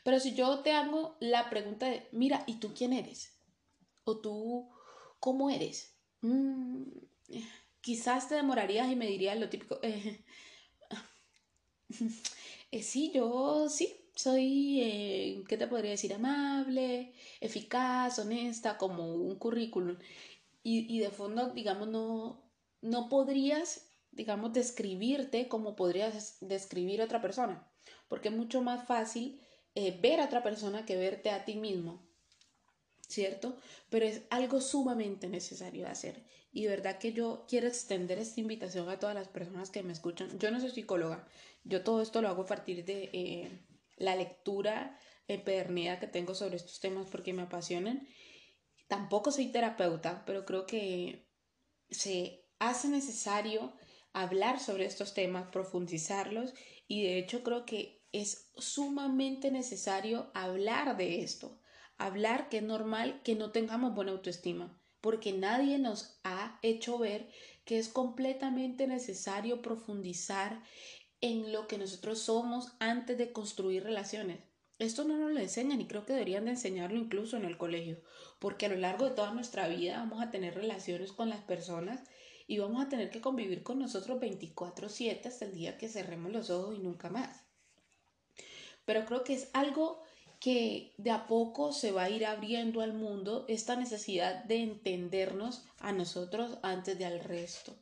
Pero 0.04 0.18
si 0.20 0.34
yo 0.34 0.60
te 0.60 0.72
hago 0.72 1.16
la 1.20 1.48
pregunta 1.50 1.86
de, 1.88 2.08
mira, 2.12 2.44
¿y 2.46 2.54
tú 2.54 2.72
quién 2.74 2.92
eres? 2.92 3.38
¿O 4.04 4.18
tú 4.18 4.68
cómo 5.20 5.50
eres? 5.50 5.94
Mm, 6.22 6.84
quizás 7.80 8.28
te 8.28 8.34
demorarías 8.34 8.90
y 8.90 8.96
me 8.96 9.06
dirías 9.06 9.38
lo 9.38 9.48
típico, 9.48 9.78
eh, 9.82 10.24
eh, 12.70 12.82
sí, 12.82 13.12
yo 13.14 13.68
sí, 13.68 14.10
soy, 14.14 14.80
eh, 14.82 15.44
¿qué 15.48 15.56
te 15.56 15.66
podría 15.68 15.92
decir? 15.92 16.12
Amable, 16.14 17.12
eficaz, 17.40 18.18
honesta, 18.18 18.76
como 18.78 19.14
un 19.14 19.36
currículum. 19.36 19.96
Y, 20.62 20.94
y 20.94 21.00
de 21.00 21.10
fondo, 21.10 21.50
digamos, 21.50 21.88
no, 21.88 22.47
no 22.80 23.08
podrías, 23.08 23.90
digamos, 24.10 24.52
describirte 24.52 25.48
como 25.48 25.76
podrías 25.76 26.38
describir 26.40 27.00
a 27.00 27.04
otra 27.04 27.20
persona, 27.20 27.70
porque 28.08 28.28
es 28.28 28.34
mucho 28.34 28.62
más 28.62 28.86
fácil 28.86 29.40
eh, 29.74 29.98
ver 30.00 30.20
a 30.20 30.26
otra 30.26 30.42
persona 30.42 30.84
que 30.84 30.96
verte 30.96 31.30
a 31.30 31.44
ti 31.44 31.56
mismo, 31.56 32.02
¿cierto? 33.06 33.56
Pero 33.90 34.06
es 34.06 34.22
algo 34.30 34.60
sumamente 34.60 35.28
necesario 35.28 35.86
hacer. 35.86 36.24
Y 36.50 36.66
verdad 36.66 36.98
que 36.98 37.12
yo 37.12 37.44
quiero 37.48 37.68
extender 37.68 38.18
esta 38.18 38.40
invitación 38.40 38.88
a 38.88 38.98
todas 38.98 39.14
las 39.14 39.28
personas 39.28 39.70
que 39.70 39.82
me 39.82 39.92
escuchan. 39.92 40.38
Yo 40.38 40.50
no 40.50 40.60
soy 40.60 40.70
psicóloga, 40.70 41.28
yo 41.64 41.82
todo 41.82 42.02
esto 42.02 42.22
lo 42.22 42.28
hago 42.28 42.42
a 42.42 42.46
partir 42.46 42.84
de 42.84 43.10
eh, 43.12 43.50
la 43.96 44.16
lectura 44.16 44.98
empedernida 45.28 46.00
que 46.00 46.06
tengo 46.06 46.34
sobre 46.34 46.56
estos 46.56 46.80
temas 46.80 47.06
porque 47.10 47.32
me 47.32 47.42
apasionan. 47.42 48.06
Tampoco 48.88 49.30
soy 49.30 49.48
terapeuta, 49.48 50.24
pero 50.24 50.46
creo 50.46 50.66
que 50.66 51.28
se 51.90 52.47
hace 52.58 52.88
necesario 52.88 53.72
hablar 54.12 54.60
sobre 54.60 54.86
estos 54.86 55.14
temas, 55.14 55.50
profundizarlos 55.50 56.54
y 56.86 57.02
de 57.02 57.18
hecho 57.18 57.42
creo 57.42 57.64
que 57.66 58.02
es 58.12 58.50
sumamente 58.56 59.50
necesario 59.50 60.30
hablar 60.34 60.96
de 60.96 61.22
esto, 61.22 61.60
hablar 61.98 62.48
que 62.48 62.58
es 62.58 62.62
normal 62.62 63.20
que 63.22 63.34
no 63.34 63.50
tengamos 63.50 63.94
buena 63.94 64.12
autoestima, 64.12 64.80
porque 65.00 65.32
nadie 65.32 65.78
nos 65.78 66.18
ha 66.24 66.58
hecho 66.62 66.98
ver 66.98 67.28
que 67.64 67.78
es 67.78 67.88
completamente 67.88 68.86
necesario 68.86 69.60
profundizar 69.60 70.62
en 71.20 71.52
lo 71.52 71.66
que 71.66 71.78
nosotros 71.78 72.20
somos 72.20 72.72
antes 72.78 73.18
de 73.18 73.32
construir 73.32 73.82
relaciones. 73.84 74.40
Esto 74.78 75.02
no 75.04 75.18
nos 75.18 75.32
lo 75.32 75.40
enseñan 75.40 75.80
y 75.80 75.88
creo 75.88 76.06
que 76.06 76.12
deberían 76.12 76.44
de 76.44 76.52
enseñarlo 76.52 76.98
incluso 76.98 77.36
en 77.36 77.44
el 77.44 77.58
colegio, 77.58 78.00
porque 78.38 78.66
a 78.66 78.68
lo 78.68 78.76
largo 78.76 79.06
de 79.06 79.16
toda 79.16 79.34
nuestra 79.34 79.66
vida 79.66 79.98
vamos 79.98 80.22
a 80.22 80.30
tener 80.30 80.54
relaciones 80.54 81.12
con 81.12 81.28
las 81.28 81.42
personas 81.42 82.00
y 82.48 82.58
vamos 82.58 82.84
a 82.84 82.88
tener 82.88 83.10
que 83.10 83.20
convivir 83.20 83.62
con 83.62 83.78
nosotros 83.78 84.18
24/7 84.18 85.28
hasta 85.28 85.44
el 85.44 85.52
día 85.52 85.76
que 85.78 85.88
cerremos 85.88 86.32
los 86.32 86.50
ojos 86.50 86.74
y 86.76 86.80
nunca 86.80 87.10
más. 87.10 87.44
Pero 88.84 89.04
creo 89.04 89.22
que 89.22 89.34
es 89.34 89.50
algo 89.52 90.02
que 90.40 90.94
de 90.96 91.10
a 91.10 91.26
poco 91.26 91.72
se 91.72 91.92
va 91.92 92.04
a 92.04 92.10
ir 92.10 92.24
abriendo 92.24 92.80
al 92.80 92.94
mundo 92.94 93.44
esta 93.48 93.76
necesidad 93.76 94.44
de 94.44 94.62
entendernos 94.62 95.66
a 95.78 95.92
nosotros 95.92 96.58
antes 96.62 96.98
de 96.98 97.04
al 97.04 97.20
resto, 97.20 97.76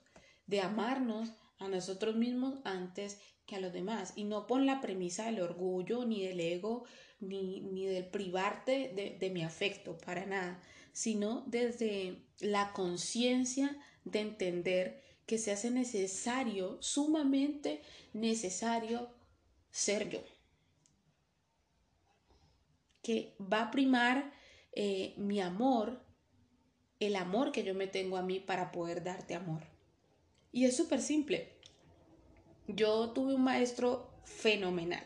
de 0.46 0.60
amarnos 0.60 1.30
a 1.58 1.68
nosotros 1.68 2.16
mismos 2.16 2.58
antes 2.64 3.20
que 3.46 3.56
a 3.56 3.60
los 3.60 3.72
demás 3.72 4.14
y 4.16 4.24
no 4.24 4.48
por 4.48 4.60
la 4.60 4.80
premisa 4.80 5.26
del 5.26 5.40
orgullo 5.40 6.04
ni 6.04 6.24
del 6.24 6.40
ego 6.40 6.84
ni, 7.20 7.60
ni 7.60 7.86
del 7.86 8.06
privarte 8.06 8.92
de, 8.94 9.16
de 9.18 9.30
mi 9.30 9.44
afecto 9.44 9.96
para 9.98 10.26
nada, 10.26 10.60
sino 10.92 11.44
desde 11.46 12.18
la 12.40 12.72
conciencia 12.72 13.76
de 14.06 14.20
entender 14.20 15.02
que 15.26 15.38
se 15.38 15.50
hace 15.50 15.70
necesario, 15.70 16.78
sumamente 16.80 17.82
necesario, 18.12 19.10
ser 19.70 20.08
yo. 20.08 20.22
Que 23.02 23.34
va 23.40 23.62
a 23.62 23.70
primar 23.70 24.32
eh, 24.72 25.14
mi 25.16 25.40
amor, 25.40 26.00
el 27.00 27.16
amor 27.16 27.52
que 27.52 27.64
yo 27.64 27.74
me 27.74 27.88
tengo 27.88 28.16
a 28.16 28.22
mí 28.22 28.40
para 28.40 28.72
poder 28.72 29.02
darte 29.02 29.34
amor. 29.34 29.62
Y 30.52 30.64
es 30.64 30.76
súper 30.76 31.02
simple. 31.02 31.52
Yo 32.68 33.10
tuve 33.10 33.34
un 33.34 33.42
maestro 33.42 34.10
fenomenal, 34.24 35.04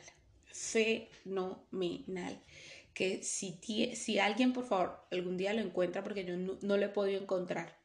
fenomenal. 0.52 2.38
Que 2.92 3.22
si, 3.22 3.58
si 3.94 4.18
alguien, 4.18 4.52
por 4.52 4.66
favor, 4.66 5.06
algún 5.10 5.38
día 5.38 5.54
lo 5.54 5.62
encuentra, 5.62 6.02
porque 6.02 6.24
yo 6.24 6.36
no, 6.36 6.58
no 6.60 6.76
lo 6.76 6.84
he 6.84 6.90
podido 6.90 7.22
encontrar, 7.22 7.79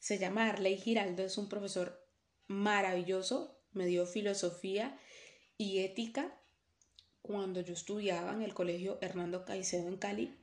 se 0.00 0.18
llama 0.18 0.48
Arley 0.48 0.76
Giraldo, 0.76 1.22
es 1.22 1.38
un 1.38 1.48
profesor 1.48 2.04
maravilloso, 2.48 3.62
me 3.72 3.86
dio 3.86 4.06
filosofía 4.06 4.98
y 5.56 5.80
ética 5.80 6.36
cuando 7.22 7.60
yo 7.60 7.74
estudiaba 7.74 8.32
en 8.32 8.42
el 8.42 8.54
colegio 8.54 8.98
Hernando 9.02 9.44
Caicedo 9.44 9.86
en 9.88 9.98
Cali. 9.98 10.36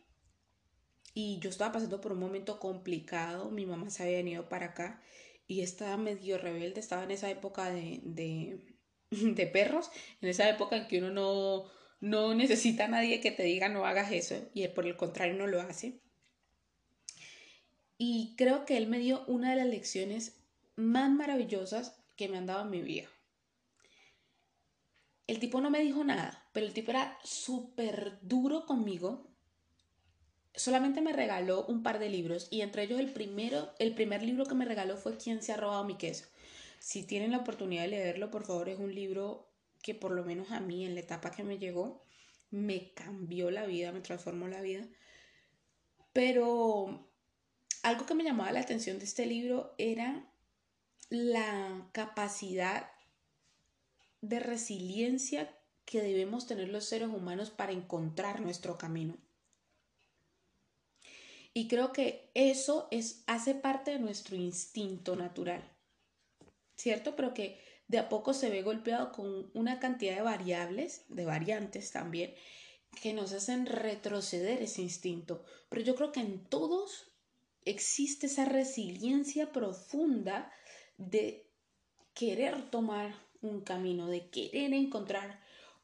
Y 1.14 1.40
yo 1.40 1.50
estaba 1.50 1.74
pasando 1.74 2.00
por 2.00 2.12
un 2.12 2.20
momento 2.20 2.60
complicado, 2.60 3.50
mi 3.50 3.66
mamá 3.66 3.90
se 3.90 4.04
había 4.04 4.18
venido 4.18 4.48
para 4.48 4.68
acá 4.68 5.02
y 5.48 5.62
estaba 5.62 5.98
medio 5.98 6.38
rebelde, 6.38 6.80
estaba 6.80 7.04
en 7.04 7.12
esa 7.12 7.30
época 7.32 7.72
de, 7.72 8.02
de, 8.04 9.48
perros, 9.52 9.90
en 10.22 10.30
esa 10.30 10.48
época 10.48 10.78
en 10.78 10.88
que 10.88 11.00
uno 11.00 11.10
no, 11.10 11.66
no 12.00 12.36
necesita 12.36 12.86
a 12.86 12.90
nadie 12.90 13.22
que 13.22 13.32
te 13.32 13.44
diga 13.44 13.70
no 13.70 13.86
hagas 13.88 14.12
eso 14.12 14.36
y 14.54 14.68
por 14.68 14.86
el 14.86 14.96
contrario 14.96 15.34
no 15.34 15.48
lo 15.48 15.60
hace. 15.60 16.00
Y 17.98 18.36
creo 18.38 18.66
que 18.66 18.77
él 18.77 18.88
me 18.88 19.00
dio 19.00 19.24
una 19.25 19.51
de 19.51 19.58
las 19.58 19.68
lecciones 19.68 20.38
más 20.75 21.10
maravillosas 21.10 22.00
que 22.16 22.27
me 22.27 22.38
han 22.38 22.46
dado 22.46 22.63
en 22.63 22.70
mi 22.70 22.82
vida. 22.82 23.08
El 25.25 25.39
tipo 25.39 25.60
no 25.60 25.70
me 25.70 25.82
dijo 25.82 26.04
nada, 26.04 26.48
pero 26.54 26.66
el 26.66 26.74
tipo 26.74 26.92
era 26.92 27.18
súper 27.24 28.18
duro 28.22 28.66
conmigo. 28.66 29.27
Solamente 30.56 31.01
me 31.01 31.12
regaló 31.12 31.66
un 31.66 31.84
par 31.84 32.00
de 32.00 32.10
libros 32.10 32.48
y 32.50 32.62
entre 32.62 32.84
ellos 32.84 33.00
el 33.00 33.12
primero, 33.12 33.74
el 33.77 33.94
primer 33.94 34.24
libro 34.24 34.46
que 34.46 34.56
me 34.56 34.66
regaló 34.66 34.96
fue 34.98 35.18
¿Quién 35.18 35.42
se 35.42 35.51
ha 35.51 35.58
robado 35.58 35.84
mi 35.84 35.98
queso? 35.98 36.25
Si 36.80 37.04
tienen 37.04 37.32
la 37.32 37.39
oportunidad 37.39 37.84
de 37.84 37.89
leerlo, 37.89 38.32
por 38.32 38.46
favor, 38.46 38.70
es 38.70 38.80
un 38.80 38.94
libro 38.94 39.51
que 39.82 39.96
por 39.96 40.12
lo 40.12 40.24
menos 40.24 40.51
a 40.51 40.60
mí 40.60 40.86
en 40.86 40.96
la 40.96 41.01
etapa 41.01 41.32
que 41.32 41.44
me 41.44 41.58
llegó 41.58 42.04
me 42.50 42.94
cambió 42.94 43.51
la 43.51 43.66
vida, 43.66 43.92
me 43.92 44.01
transformó 44.01 44.48
la 44.48 44.62
vida. 44.62 44.88
Pero 46.13 47.07
algo 47.84 48.06
que 48.06 48.16
me 48.16 48.24
llamaba 48.24 48.52
la 48.52 48.62
atención 48.62 49.00
de 49.00 49.06
este 49.06 49.26
libro 49.26 49.74
era 49.78 50.30
la 51.10 51.90
capacidad 51.94 52.92
de 54.22 54.40
resiliencia 54.40 55.56
que 55.86 56.02
debemos 56.02 56.48
tener 56.48 56.70
los 56.70 56.86
seres 56.86 57.10
humanos 57.10 57.50
para 57.50 57.72
encontrar 57.72 58.42
nuestro 58.42 58.78
camino. 58.78 59.18
Y 61.54 61.68
creo 61.68 61.92
que 61.92 62.30
eso 62.34 62.88
es, 62.92 63.24
hace 63.26 63.56
parte 63.56 63.92
de 63.92 64.00
nuestro 64.00 64.36
instinto 64.36 65.16
natural, 65.16 65.64
¿cierto? 66.76 67.16
Pero 67.16 67.34
que 67.34 67.60
de 67.88 68.00
a 68.00 68.10
poco 68.10 68.34
se 68.34 68.50
ve 68.50 68.62
golpeado 68.62 69.12
con 69.12 69.50
una 69.54 69.80
cantidad 69.80 70.16
de 70.16 70.22
variables, 70.22 71.06
de 71.08 71.26
variantes 71.26 71.92
también, 71.92 72.36
que 73.02 73.14
nos 73.14 73.32
hacen 73.32 73.66
retroceder 73.66 74.62
ese 74.62 74.82
instinto. 74.82 75.46
Pero 75.70 75.82
yo 75.82 75.96
creo 75.96 76.12
que 76.12 76.20
en 76.20 76.44
todos 76.46 77.08
existe 77.70 78.28
esa 78.28 78.46
resiliencia 78.46 79.52
profunda 79.52 80.52
de 80.98 81.52
querer 82.14 82.70
tomar 82.70 83.14
un 83.42 83.62
camino, 83.62 84.08
de 84.08 84.30
querer 84.30 84.74
encontrar 84.74 85.40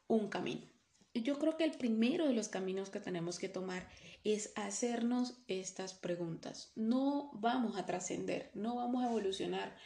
un 0.08 0.28
camino. 0.28 0.66
Yo 1.14 1.38
creo 1.38 1.56
que 1.56 1.64
el 1.64 1.72
primero 1.72 2.26
de 2.26 2.34
los 2.34 2.48
caminos 2.48 2.90
que 2.90 2.98
tenemos 2.98 3.38
que 3.38 3.48
tomar 3.48 3.88
es 4.24 4.52
hacernos 4.56 5.38
estas 5.46 5.94
preguntas. 5.94 6.72
No 6.74 7.30
vamos 7.34 7.76
a 7.76 7.86
trascender, 7.86 8.50
no 8.54 8.76
vamos 8.76 9.04
a 9.04 9.08
evolucionar, 9.08 9.76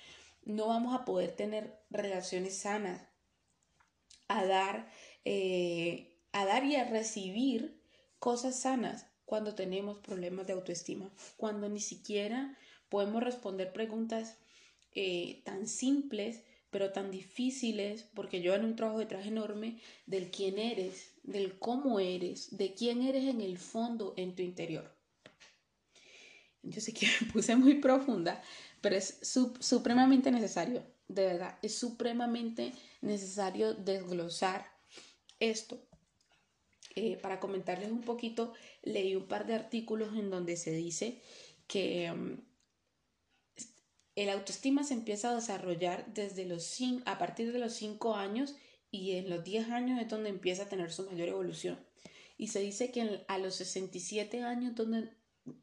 no 0.45 0.69
vamos 0.69 0.95
a 0.95 1.05
poder 1.05 1.33
tener 1.33 1.83
relaciones 1.91 2.59
sanas, 2.59 3.07
a 4.29 4.47
dar, 4.47 4.91
eh, 5.25 6.19
a 6.33 6.47
dar 6.47 6.65
y 6.65 6.77
a 6.77 6.89
recibir 6.89 7.83
cosas 8.19 8.61
sanas 8.61 9.08
cuando 9.29 9.55
tenemos 9.55 9.99
problemas 9.99 10.47
de 10.47 10.55
autoestima, 10.55 11.13
cuando 11.37 11.69
ni 11.69 11.81
siquiera 11.81 12.57
podemos 12.89 13.23
responder 13.23 13.75
preguntas 13.75 14.39
eh, 14.95 15.43
tan 15.45 15.69
simples 15.69 16.45
pero 16.71 16.93
tan 16.93 17.11
difíciles, 17.11 18.05
porque 18.15 18.41
yo 18.41 18.55
en 18.55 18.65
un 18.65 18.77
trabajo 18.77 18.99
detrás 18.99 19.27
enorme 19.27 19.81
del 20.07 20.31
quién 20.31 20.59
eres, 20.59 21.13
del 21.23 21.59
cómo 21.59 22.01
eres, 22.01 22.57
de 22.57 22.75
quién 22.75 23.03
eres 23.03 23.25
en 23.25 23.41
el 23.41 23.59
fondo, 23.59 24.15
en 24.17 24.35
tu 24.35 24.43
interior. 24.43 24.95
Yo 26.63 26.81
sé 26.81 26.93
que 26.93 27.07
me 27.21 27.33
puse 27.33 27.55
muy 27.55 27.75
profunda, 27.75 28.43
pero 28.81 28.97
es 28.97 29.19
supremamente 29.61 30.31
necesario, 30.31 30.85
de 31.07 31.25
verdad, 31.27 31.59
es 31.63 31.75
supremamente 31.75 32.73
necesario 33.03 33.75
desglosar 33.75 34.67
esto. 35.39 35.88
Eh, 36.95 37.17
para 37.17 37.39
comentarles 37.39 37.91
un 37.91 38.03
poquito, 38.03 38.55
leí 38.83 39.15
un 39.15 39.29
par 39.29 39.47
de 39.47 39.55
artículos 39.55 40.17
en 40.17 40.31
donde 40.31 40.57
se 40.57 40.73
dice 40.73 41.23
que 41.67 42.11
mm, 42.11 42.49
el 44.17 44.31
autoestima 44.31 44.83
se 44.83 44.95
empieza 44.95 45.31
a 45.31 45.37
desarrollar 45.37 46.13
desde 46.13 46.45
los 46.45 46.77
a 47.05 47.19
partir 47.19 47.53
de 47.53 47.61
los 47.61 47.75
5 47.75 48.17
años 48.17 48.57
y 48.91 49.13
en 49.13 49.31
los 49.31 49.45
10 49.45 49.71
años 49.71 50.01
es 50.01 50.09
donde 50.09 50.31
empieza 50.31 50.65
a 50.65 50.69
tener 50.69 50.91
su 50.91 51.05
mayor 51.05 51.29
evolución. 51.29 51.79
Y 52.37 52.49
se 52.49 52.61
dice 52.61 52.91
que 52.91 53.25
a 53.29 53.39
los 53.39 53.55
67 53.57 54.43
años 54.43 54.75
donde 54.75 55.17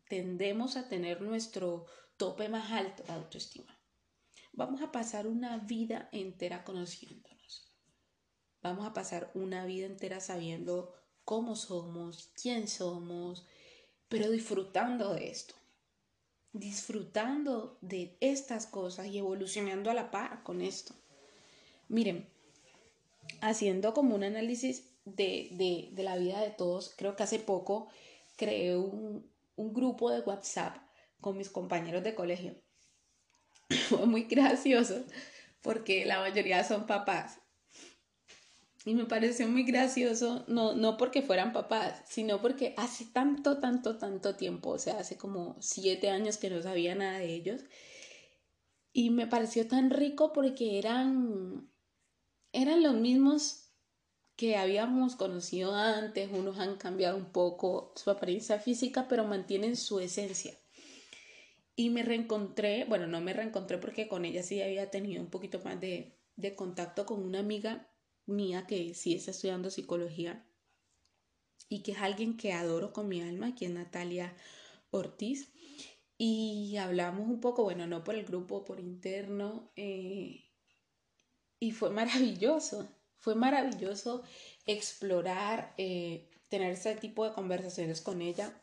tendemos 0.08 0.78
a 0.78 0.88
tener 0.88 1.22
nuestro 1.22 1.86
tope 2.18 2.48
más 2.48 2.72
alto 2.72 3.04
de 3.04 3.14
autoestima. 3.14 3.78
Vamos 4.54 4.82
a 4.82 4.92
pasar 4.92 5.28
una 5.28 5.58
vida 5.58 6.08
entera 6.14 6.64
conociéndonos. 6.64 7.76
Vamos 8.62 8.86
a 8.86 8.94
pasar 8.94 9.32
una 9.34 9.66
vida 9.66 9.86
entera 9.86 10.22
sabiendo 10.22 10.94
cómo 11.26 11.56
somos, 11.56 12.30
quién 12.42 12.68
somos, 12.68 13.46
pero 14.08 14.32
disfrutando 14.32 15.14
de 15.14 15.30
esto 15.30 15.56
disfrutando 16.56 17.78
de 17.82 18.18
estas 18.22 18.66
cosas 18.66 19.08
y 19.08 19.18
evolucionando 19.18 19.92
a 19.92 19.94
la 19.94 20.10
par 20.10 20.42
con 20.44 20.62
esto. 20.62 20.96
Miren, 21.90 22.30
haciendo 23.42 23.94
como 23.94 24.16
un 24.16 24.24
análisis 24.24 24.90
de, 25.04 25.92
la 25.98 26.16
vida 26.16 26.40
de 26.40 26.52
todos, 26.52 26.94
creo 26.96 27.16
que 27.18 27.24
hace 27.24 27.40
poco 27.40 27.90
creé 28.38 28.78
un, 28.78 29.30
un 29.58 29.74
grupo 29.74 30.10
de 30.10 30.22
WhatsApp 30.22 30.78
con 31.20 31.38
mis 31.38 31.50
compañeros 31.50 32.04
de 32.04 32.16
colegio. 32.16 32.56
Fue 33.90 34.06
muy 34.06 34.24
gracioso 34.24 35.04
porque 35.62 36.06
la 36.06 36.20
mayoría 36.22 36.64
son 36.64 36.88
papás 36.88 37.40
y 38.86 38.94
me 38.94 39.06
pareció 39.06 39.48
muy 39.48 39.64
gracioso, 39.64 40.46
no, 40.48 40.76
no 40.76 40.96
porque 40.96 41.24
fueran 41.24 41.54
papás, 41.54 42.04
sino 42.08 42.40
porque 42.40 42.76
hace 42.78 43.06
tanto, 43.06 43.58
tanto, 43.58 43.98
tanto 43.98 44.36
tiempo, 44.36 44.70
o 44.70 44.78
sea, 44.78 45.00
hace 45.00 45.18
como 45.18 45.58
siete 45.60 46.12
años 46.12 46.38
que 46.38 46.52
no 46.52 46.62
sabía 46.62 46.94
nada 46.94 47.18
de 47.18 47.34
ellos. 47.34 47.62
Y 48.94 49.10
me 49.10 49.26
pareció 49.26 49.68
tan 49.68 49.90
rico 49.90 50.32
porque 50.34 50.78
eran, 50.78 51.68
eran 52.54 52.84
los 52.84 52.94
mismos 52.94 53.72
que 54.36 54.56
habíamos 54.56 55.16
conocido 55.16 55.74
antes, 55.74 56.30
unos 56.32 56.60
han 56.60 56.78
cambiado 56.78 57.18
un 57.18 57.32
poco 57.32 57.92
su 57.96 58.12
apariencia 58.12 58.60
física, 58.60 59.08
pero 59.08 59.26
mantienen 59.26 59.78
su 59.78 60.00
esencia. 60.00 60.54
Y 61.76 61.90
me 61.90 62.04
reencontré, 62.04 62.86
bueno, 62.86 63.08
no 63.08 63.20
me 63.20 63.34
reencontré 63.34 63.80
porque 63.80 64.08
con 64.08 64.26
ella 64.26 64.44
sí 64.44 64.62
había 64.62 64.92
tenido 64.92 65.24
un 65.24 65.32
poquito 65.32 65.60
más 65.64 65.82
de, 65.82 66.20
de 66.36 66.56
contacto 66.56 67.08
con 67.08 67.24
una 67.24 67.40
amiga 67.40 67.90
mía 68.26 68.66
que 68.68 68.94
sí 68.94 69.16
está 69.16 69.32
estudiando 69.32 69.70
psicología 69.70 70.46
y 71.70 71.82
que 71.84 71.94
es 71.94 72.00
alguien 72.00 72.38
que 72.38 72.54
adoro 72.54 72.94
con 72.94 73.08
mi 73.08 73.22
alma, 73.22 73.56
que 73.56 73.66
es 73.66 73.72
Natalia 73.72 74.36
Ortiz. 74.92 75.52
Y 76.18 76.78
hablamos 76.78 77.28
un 77.28 77.42
poco, 77.42 77.64
bueno, 77.64 77.88
no 77.88 78.04
por 78.04 78.16
el 78.16 78.26
grupo, 78.26 78.64
por 78.64 78.80
interno, 78.80 79.72
eh, 79.76 80.46
y 81.60 81.72
fue 81.72 81.90
maravilloso, 81.90 82.88
fue 83.18 83.36
maravilloso 83.36 84.24
explorar, 84.66 85.74
eh, 85.78 86.30
tener 86.50 86.72
ese 86.74 86.96
tipo 86.96 87.26
de 87.26 87.34
conversaciones 87.34 88.02
con 88.02 88.22
ella 88.22 88.54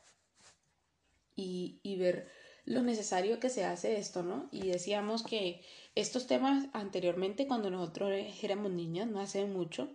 y, 1.35 1.81
y 1.83 1.97
ver 1.97 2.31
lo 2.65 2.83
necesario 2.83 3.41
que 3.41 3.51
se 3.51 3.65
hace 3.65 3.99
esto, 3.99 4.23
¿no? 4.23 4.49
Y 4.53 4.69
decíamos 4.69 5.25
que 5.25 5.63
estos 5.95 6.27
temas 6.27 6.69
anteriormente, 6.73 7.47
cuando 7.47 7.71
nosotros 7.71 8.13
éramos 8.43 8.73
niñas, 8.73 9.09
no 9.09 9.21
hace 9.21 9.45
mucho, 9.45 9.91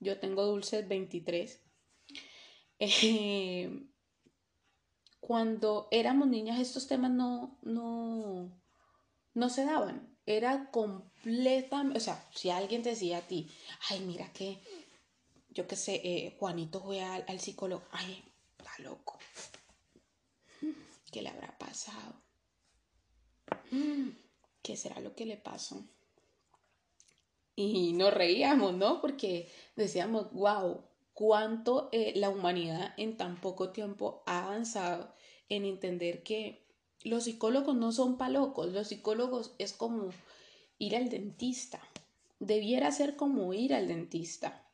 yo 0.00 0.18
tengo 0.18 0.44
dulces 0.44 0.88
23, 0.88 1.60
eh, 2.78 3.86
cuando 5.20 5.88
éramos 5.90 6.28
niñas 6.28 6.58
estos 6.58 6.88
temas 6.88 7.10
no, 7.10 7.58
no, 7.62 8.60
no 9.34 9.48
se 9.50 9.64
daban. 9.64 10.16
Era 10.24 10.70
completamente, 10.70 11.98
o 11.98 12.00
sea, 12.00 12.28
si 12.34 12.50
alguien 12.50 12.82
decía 12.82 13.18
a 13.18 13.22
ti, 13.22 13.50
ay, 13.90 14.00
mira 14.00 14.32
que, 14.32 14.60
yo 15.50 15.66
qué 15.66 15.76
sé, 15.76 16.00
eh, 16.04 16.36
Juanito 16.38 16.80
fue 16.80 17.02
al, 17.02 17.24
al 17.28 17.40
psicólogo, 17.40 17.84
ay, 17.90 18.24
está 18.58 18.70
loco. 18.82 19.18
¿Qué 21.12 21.22
le 21.22 21.28
habrá 21.28 21.56
pasado? 21.58 22.22
¿Qué 24.62 24.76
será 24.76 25.00
lo 25.00 25.14
que 25.14 25.26
le 25.26 25.36
pasó? 25.36 25.84
Y 27.54 27.92
nos 27.92 28.14
reíamos, 28.14 28.74
¿no? 28.74 29.00
Porque 29.00 29.48
decíamos, 29.76 30.32
wow, 30.32 30.82
cuánto 31.12 31.88
eh, 31.92 32.12
la 32.16 32.30
humanidad 32.30 32.94
en 32.96 33.16
tan 33.16 33.40
poco 33.40 33.70
tiempo 33.70 34.22
ha 34.26 34.46
avanzado 34.46 35.12
en 35.48 35.64
entender 35.64 36.22
que 36.22 36.66
los 37.04 37.24
psicólogos 37.24 37.76
no 37.76 37.92
son 37.92 38.16
palocos, 38.16 38.72
los 38.72 38.88
psicólogos 38.88 39.54
es 39.58 39.72
como 39.72 40.10
ir 40.78 40.96
al 40.96 41.10
dentista. 41.10 41.80
Debiera 42.38 42.90
ser 42.90 43.16
como 43.16 43.52
ir 43.54 43.74
al 43.74 43.86
dentista. 43.86 44.66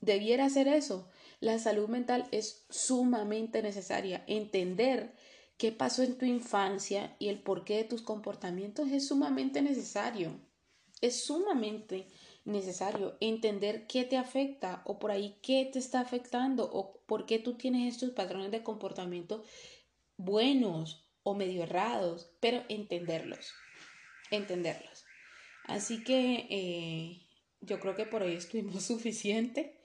Debiera 0.00 0.48
ser 0.48 0.68
eso. 0.68 1.08
La 1.40 1.58
salud 1.58 1.88
mental 1.88 2.26
es 2.30 2.64
sumamente 2.70 3.62
necesaria. 3.62 4.24
Entender 4.26 5.14
qué 5.60 5.72
pasó 5.72 6.02
en 6.02 6.16
tu 6.16 6.24
infancia 6.24 7.14
y 7.18 7.28
el 7.28 7.42
porqué 7.42 7.76
de 7.76 7.84
tus 7.84 8.00
comportamientos 8.00 8.88
es 8.90 9.08
sumamente 9.08 9.60
necesario. 9.60 10.40
Es 11.02 11.22
sumamente 11.22 12.06
necesario 12.46 13.18
entender 13.20 13.86
qué 13.86 14.04
te 14.04 14.16
afecta 14.16 14.80
o 14.86 14.98
por 14.98 15.10
ahí 15.10 15.38
qué 15.42 15.68
te 15.70 15.78
está 15.78 16.00
afectando 16.00 16.64
o 16.72 17.02
por 17.04 17.26
qué 17.26 17.38
tú 17.38 17.58
tienes 17.58 17.92
estos 17.92 18.12
patrones 18.12 18.50
de 18.50 18.62
comportamiento 18.62 19.44
buenos 20.16 21.06
o 21.24 21.34
medio 21.34 21.64
errados, 21.64 22.32
pero 22.40 22.64
entenderlos, 22.70 23.52
entenderlos. 24.30 25.04
Así 25.64 26.02
que 26.02 26.46
eh, 26.48 27.26
yo 27.60 27.80
creo 27.80 27.94
que 27.94 28.06
por 28.06 28.22
hoy 28.22 28.32
estuvimos 28.32 28.82
suficiente 28.86 29.78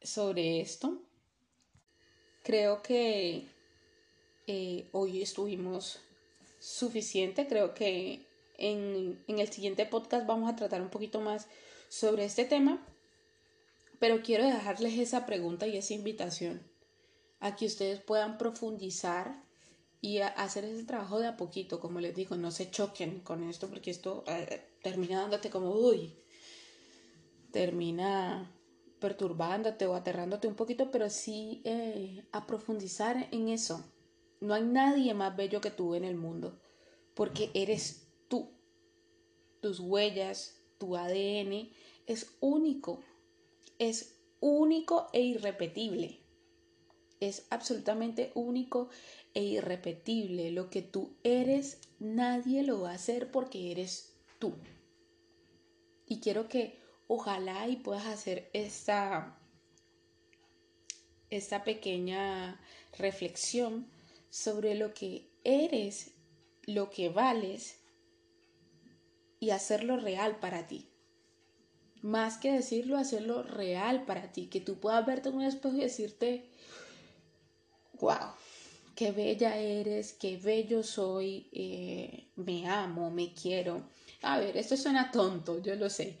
sobre 0.00 0.60
esto. 0.60 1.02
Creo 2.44 2.82
que 2.82 3.53
eh, 4.46 4.88
hoy 4.92 5.22
estuvimos 5.22 6.00
suficiente. 6.60 7.46
Creo 7.46 7.74
que 7.74 8.26
en, 8.58 9.22
en 9.26 9.38
el 9.38 9.48
siguiente 9.52 9.86
podcast 9.86 10.26
vamos 10.26 10.52
a 10.52 10.56
tratar 10.56 10.82
un 10.82 10.90
poquito 10.90 11.20
más 11.20 11.46
sobre 11.88 12.24
este 12.24 12.44
tema. 12.44 12.84
Pero 13.98 14.22
quiero 14.22 14.44
dejarles 14.44 14.98
esa 14.98 15.26
pregunta 15.26 15.66
y 15.66 15.76
esa 15.76 15.94
invitación 15.94 16.62
a 17.40 17.56
que 17.56 17.66
ustedes 17.66 18.00
puedan 18.00 18.38
profundizar 18.38 19.44
y 20.00 20.18
hacer 20.18 20.66
ese 20.66 20.84
trabajo 20.84 21.18
de 21.18 21.28
a 21.28 21.36
poquito, 21.38 21.80
como 21.80 21.98
les 21.98 22.14
digo, 22.14 22.36
no 22.36 22.50
se 22.50 22.70
choquen 22.70 23.20
con 23.20 23.42
esto 23.48 23.68
porque 23.68 23.90
esto 23.90 24.22
eh, 24.26 24.62
termina 24.82 25.20
dándote 25.22 25.48
como, 25.48 25.70
uy, 25.70 26.14
termina 27.52 28.52
perturbándote 28.98 29.86
o 29.86 29.94
aterrándote 29.94 30.46
un 30.46 30.56
poquito, 30.56 30.90
pero 30.90 31.08
sí 31.08 31.62
eh, 31.64 32.26
a 32.32 32.46
profundizar 32.46 33.28
en 33.30 33.48
eso, 33.48 33.82
No 34.44 34.52
hay 34.52 34.62
nadie 34.62 35.14
más 35.14 35.34
bello 35.34 35.62
que 35.62 35.70
tú 35.70 35.94
en 35.94 36.04
el 36.04 36.16
mundo, 36.16 36.60
porque 37.14 37.50
eres 37.54 38.08
tú. 38.28 38.50
Tus 39.62 39.80
huellas, 39.80 40.60
tu 40.76 40.98
ADN 40.98 41.70
es 42.06 42.36
único, 42.40 43.00
es 43.78 44.18
único 44.40 45.08
e 45.14 45.22
irrepetible. 45.22 46.20
Es 47.20 47.46
absolutamente 47.48 48.32
único 48.34 48.90
e 49.32 49.42
irrepetible. 49.42 50.50
Lo 50.50 50.68
que 50.68 50.82
tú 50.82 51.16
eres, 51.22 51.80
nadie 51.98 52.64
lo 52.64 52.82
va 52.82 52.90
a 52.90 52.96
hacer 52.96 53.30
porque 53.30 53.70
eres 53.70 54.14
tú. 54.38 54.56
Y 56.06 56.20
quiero 56.20 56.48
que 56.48 56.78
ojalá 57.06 57.66
y 57.66 57.76
puedas 57.76 58.04
hacer 58.04 58.50
esta, 58.52 59.38
esta 61.30 61.64
pequeña 61.64 62.60
reflexión 62.98 63.88
sobre 64.34 64.74
lo 64.74 64.92
que 64.94 65.30
eres, 65.44 66.10
lo 66.64 66.90
que 66.90 67.08
vales 67.08 67.78
y 69.38 69.50
hacerlo 69.50 69.96
real 69.96 70.40
para 70.40 70.66
ti. 70.66 70.88
Más 72.02 72.36
que 72.38 72.50
decirlo, 72.50 72.98
hacerlo 72.98 73.44
real 73.44 74.04
para 74.06 74.32
ti, 74.32 74.48
que 74.48 74.60
tú 74.60 74.80
puedas 74.80 75.06
verte 75.06 75.28
en 75.28 75.36
un 75.36 75.44
espejo 75.44 75.76
y 75.76 75.82
decirte, 75.82 76.50
wow, 78.00 78.32
qué 78.96 79.12
bella 79.12 79.56
eres, 79.56 80.12
qué 80.14 80.36
bello 80.36 80.82
soy, 80.82 81.48
eh, 81.52 82.32
me 82.34 82.66
amo, 82.68 83.12
me 83.12 83.34
quiero. 83.34 83.88
A 84.22 84.40
ver, 84.40 84.56
esto 84.56 84.76
suena 84.76 85.12
tonto, 85.12 85.62
yo 85.62 85.76
lo 85.76 85.88
sé, 85.88 86.18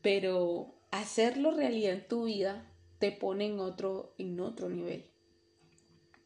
pero 0.00 0.74
hacerlo 0.90 1.50
realidad 1.50 1.92
en 1.92 2.08
tu 2.08 2.24
vida 2.24 2.66
te 2.98 3.12
pone 3.12 3.44
en 3.44 3.60
otro, 3.60 4.14
en 4.16 4.40
otro 4.40 4.70
nivel, 4.70 5.11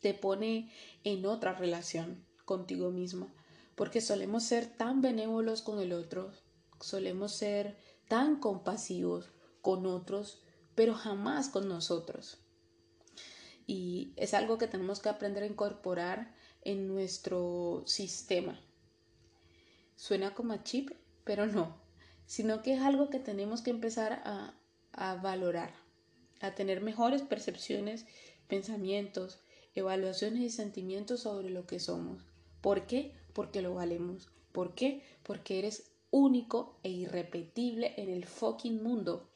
te 0.07 0.15
pone 0.15 0.71
en 1.03 1.27
otra 1.27 1.53
relación 1.53 2.25
contigo 2.45 2.93
misma, 2.93 3.27
porque 3.75 4.01
solemos 4.01 4.45
ser 4.45 4.69
tan 4.69 5.01
benévolos 5.01 5.63
con 5.63 5.81
el 5.81 5.93
otro, 5.93 6.31
solemos 6.79 7.33
ser 7.33 7.77
tan 8.07 8.39
compasivos 8.39 9.29
con 9.63 9.85
otros, 9.85 10.45
pero 10.77 10.95
jamás 10.95 11.49
con 11.49 11.67
nosotros. 11.69 12.39
Y 13.67 14.13
es 14.15 14.33
algo 14.33 14.59
que 14.59 14.69
tenemos 14.69 15.01
que 15.01 15.09
aprender 15.09 15.43
a 15.43 15.49
incorporar 15.49 16.33
en 16.63 16.87
nuestro 16.87 17.83
sistema. 17.85 18.61
Suena 19.97 20.35
como 20.35 20.57
chip, 20.59 20.93
pero 21.25 21.47
no, 21.47 21.83
sino 22.27 22.63
que 22.63 22.75
es 22.75 22.81
algo 22.81 23.11
que 23.11 23.19
tenemos 23.19 23.61
que 23.61 23.71
empezar 23.71 24.23
a 24.93 25.15
valorar, 25.17 25.75
a 26.41 26.55
tener 26.55 26.81
mejores 26.81 27.23
percepciones, 27.23 28.07
pensamientos, 28.47 29.41
evaluaciones 29.77 30.43
y 30.43 30.51
sentimientos 30.51 31.21
sobre 31.21 31.51
lo 31.51 31.67
que 31.67 31.79
somos. 31.79 32.25
¿Por 32.61 32.87
qué? 32.87 33.15
Porque 33.33 33.63
lo 33.63 33.75
valemos. 33.75 34.29
¿Por 34.51 34.75
qué? 34.75 35.05
Porque 35.23 35.59
eres 35.59 35.93
único 36.11 36.81
e 36.83 36.91
irrepetible 36.91 37.95
en 37.97 38.09
el 38.09 38.25
fucking 38.25 38.83
mundo. 38.83 39.31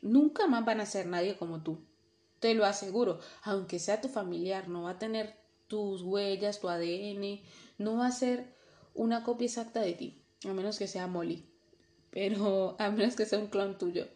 Nunca 0.00 0.46
más 0.48 0.64
van 0.64 0.80
a 0.80 0.86
ser 0.86 1.06
nadie 1.06 1.36
como 1.36 1.62
tú. 1.62 1.78
Te 2.40 2.54
lo 2.54 2.64
aseguro. 2.64 3.20
Aunque 3.42 3.78
sea 3.78 4.00
tu 4.00 4.08
familiar, 4.08 4.68
no 4.68 4.82
va 4.84 4.90
a 4.90 4.98
tener 4.98 5.36
tus 5.68 6.02
huellas, 6.02 6.60
tu 6.60 6.68
ADN, 6.68 7.40
no 7.78 7.96
va 7.96 8.06
a 8.06 8.12
ser 8.12 8.54
una 8.94 9.24
copia 9.24 9.46
exacta 9.46 9.80
de 9.80 9.94
ti, 9.94 10.22
a 10.44 10.52
menos 10.52 10.78
que 10.78 10.86
sea 10.86 11.06
Molly. 11.06 11.46
Pero 12.10 12.76
a 12.80 12.90
menos 12.90 13.16
que 13.16 13.26
sea 13.26 13.38
un 13.38 13.46
clon 13.46 13.78
tuyo. 13.78 14.06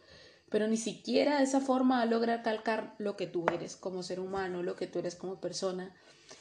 Pero 0.49 0.67
ni 0.67 0.77
siquiera 0.77 1.37
de 1.37 1.43
esa 1.43 1.59
forma 1.59 1.97
va 1.97 2.01
a 2.03 2.05
lograr 2.05 2.41
calcar 2.41 2.95
lo 2.99 3.17
que 3.17 3.27
tú 3.27 3.45
eres 3.53 3.75
como 3.75 4.03
ser 4.03 4.19
humano, 4.19 4.63
lo 4.63 4.75
que 4.75 4.87
tú 4.87 4.99
eres 4.99 5.15
como 5.15 5.41
persona, 5.41 5.93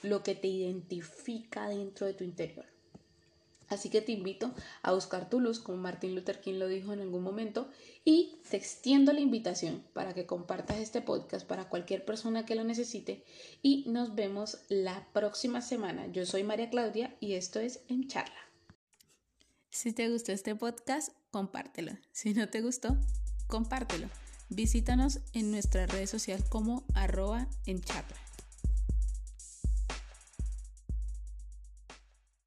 lo 0.03 0.23
que 0.23 0.35
te 0.35 0.49
identifica 0.49 1.69
dentro 1.69 2.07
de 2.07 2.15
tu 2.15 2.25
interior. 2.25 2.67
Así 3.69 3.91
que 3.91 4.01
te 4.01 4.13
invito 4.13 4.53
a 4.83 4.93
buscar 4.93 5.29
tu 5.29 5.41
luz, 5.41 5.59
como 5.59 5.79
Martin 5.79 6.15
Luther 6.15 6.41
King 6.41 6.55
lo 6.55 6.69
dijo 6.69 6.93
en 6.93 7.01
algún 7.01 7.23
momento, 7.23 7.69
y 8.05 8.39
te 8.49 8.57
extiendo 8.57 9.13
la 9.13 9.21
invitación 9.21 9.85
para 9.93 10.15
que 10.15 10.27
compartas 10.27 10.79
este 10.79 11.03
podcast 11.03 11.47
para 11.47 11.69
cualquier 11.69 12.05
persona 12.05 12.47
que 12.47 12.55
lo 12.55 12.63
necesite 12.63 13.25
y 13.63 13.85
nos 13.89 14.15
vemos 14.15 14.59
la 14.69 15.09
próxima 15.13 15.63
semana. 15.63 16.07
Yo 16.13 16.25
soy 16.27 16.45
María 16.45 16.71
Claudia 16.71 17.17
y 17.19 17.35
esto 17.35 17.59
es 17.59 17.81
En 17.89 18.07
Charla. 18.07 18.39
Si 19.71 19.93
te 19.93 20.09
gustó 20.09 20.33
este 20.33 20.55
podcast, 20.55 21.13
compártelo. 21.33 21.93
Si 22.13 22.33
no 22.33 22.49
te 22.49 22.63
gustó, 22.63 22.97
compártelo. 23.47 24.09
Visítanos 24.49 25.21
en 25.33 25.51
nuestra 25.51 25.87
red 25.87 26.07
social 26.07 26.45
como 26.49 26.85
arroba 26.95 27.49
en 27.67 27.81
charla. 27.81 28.26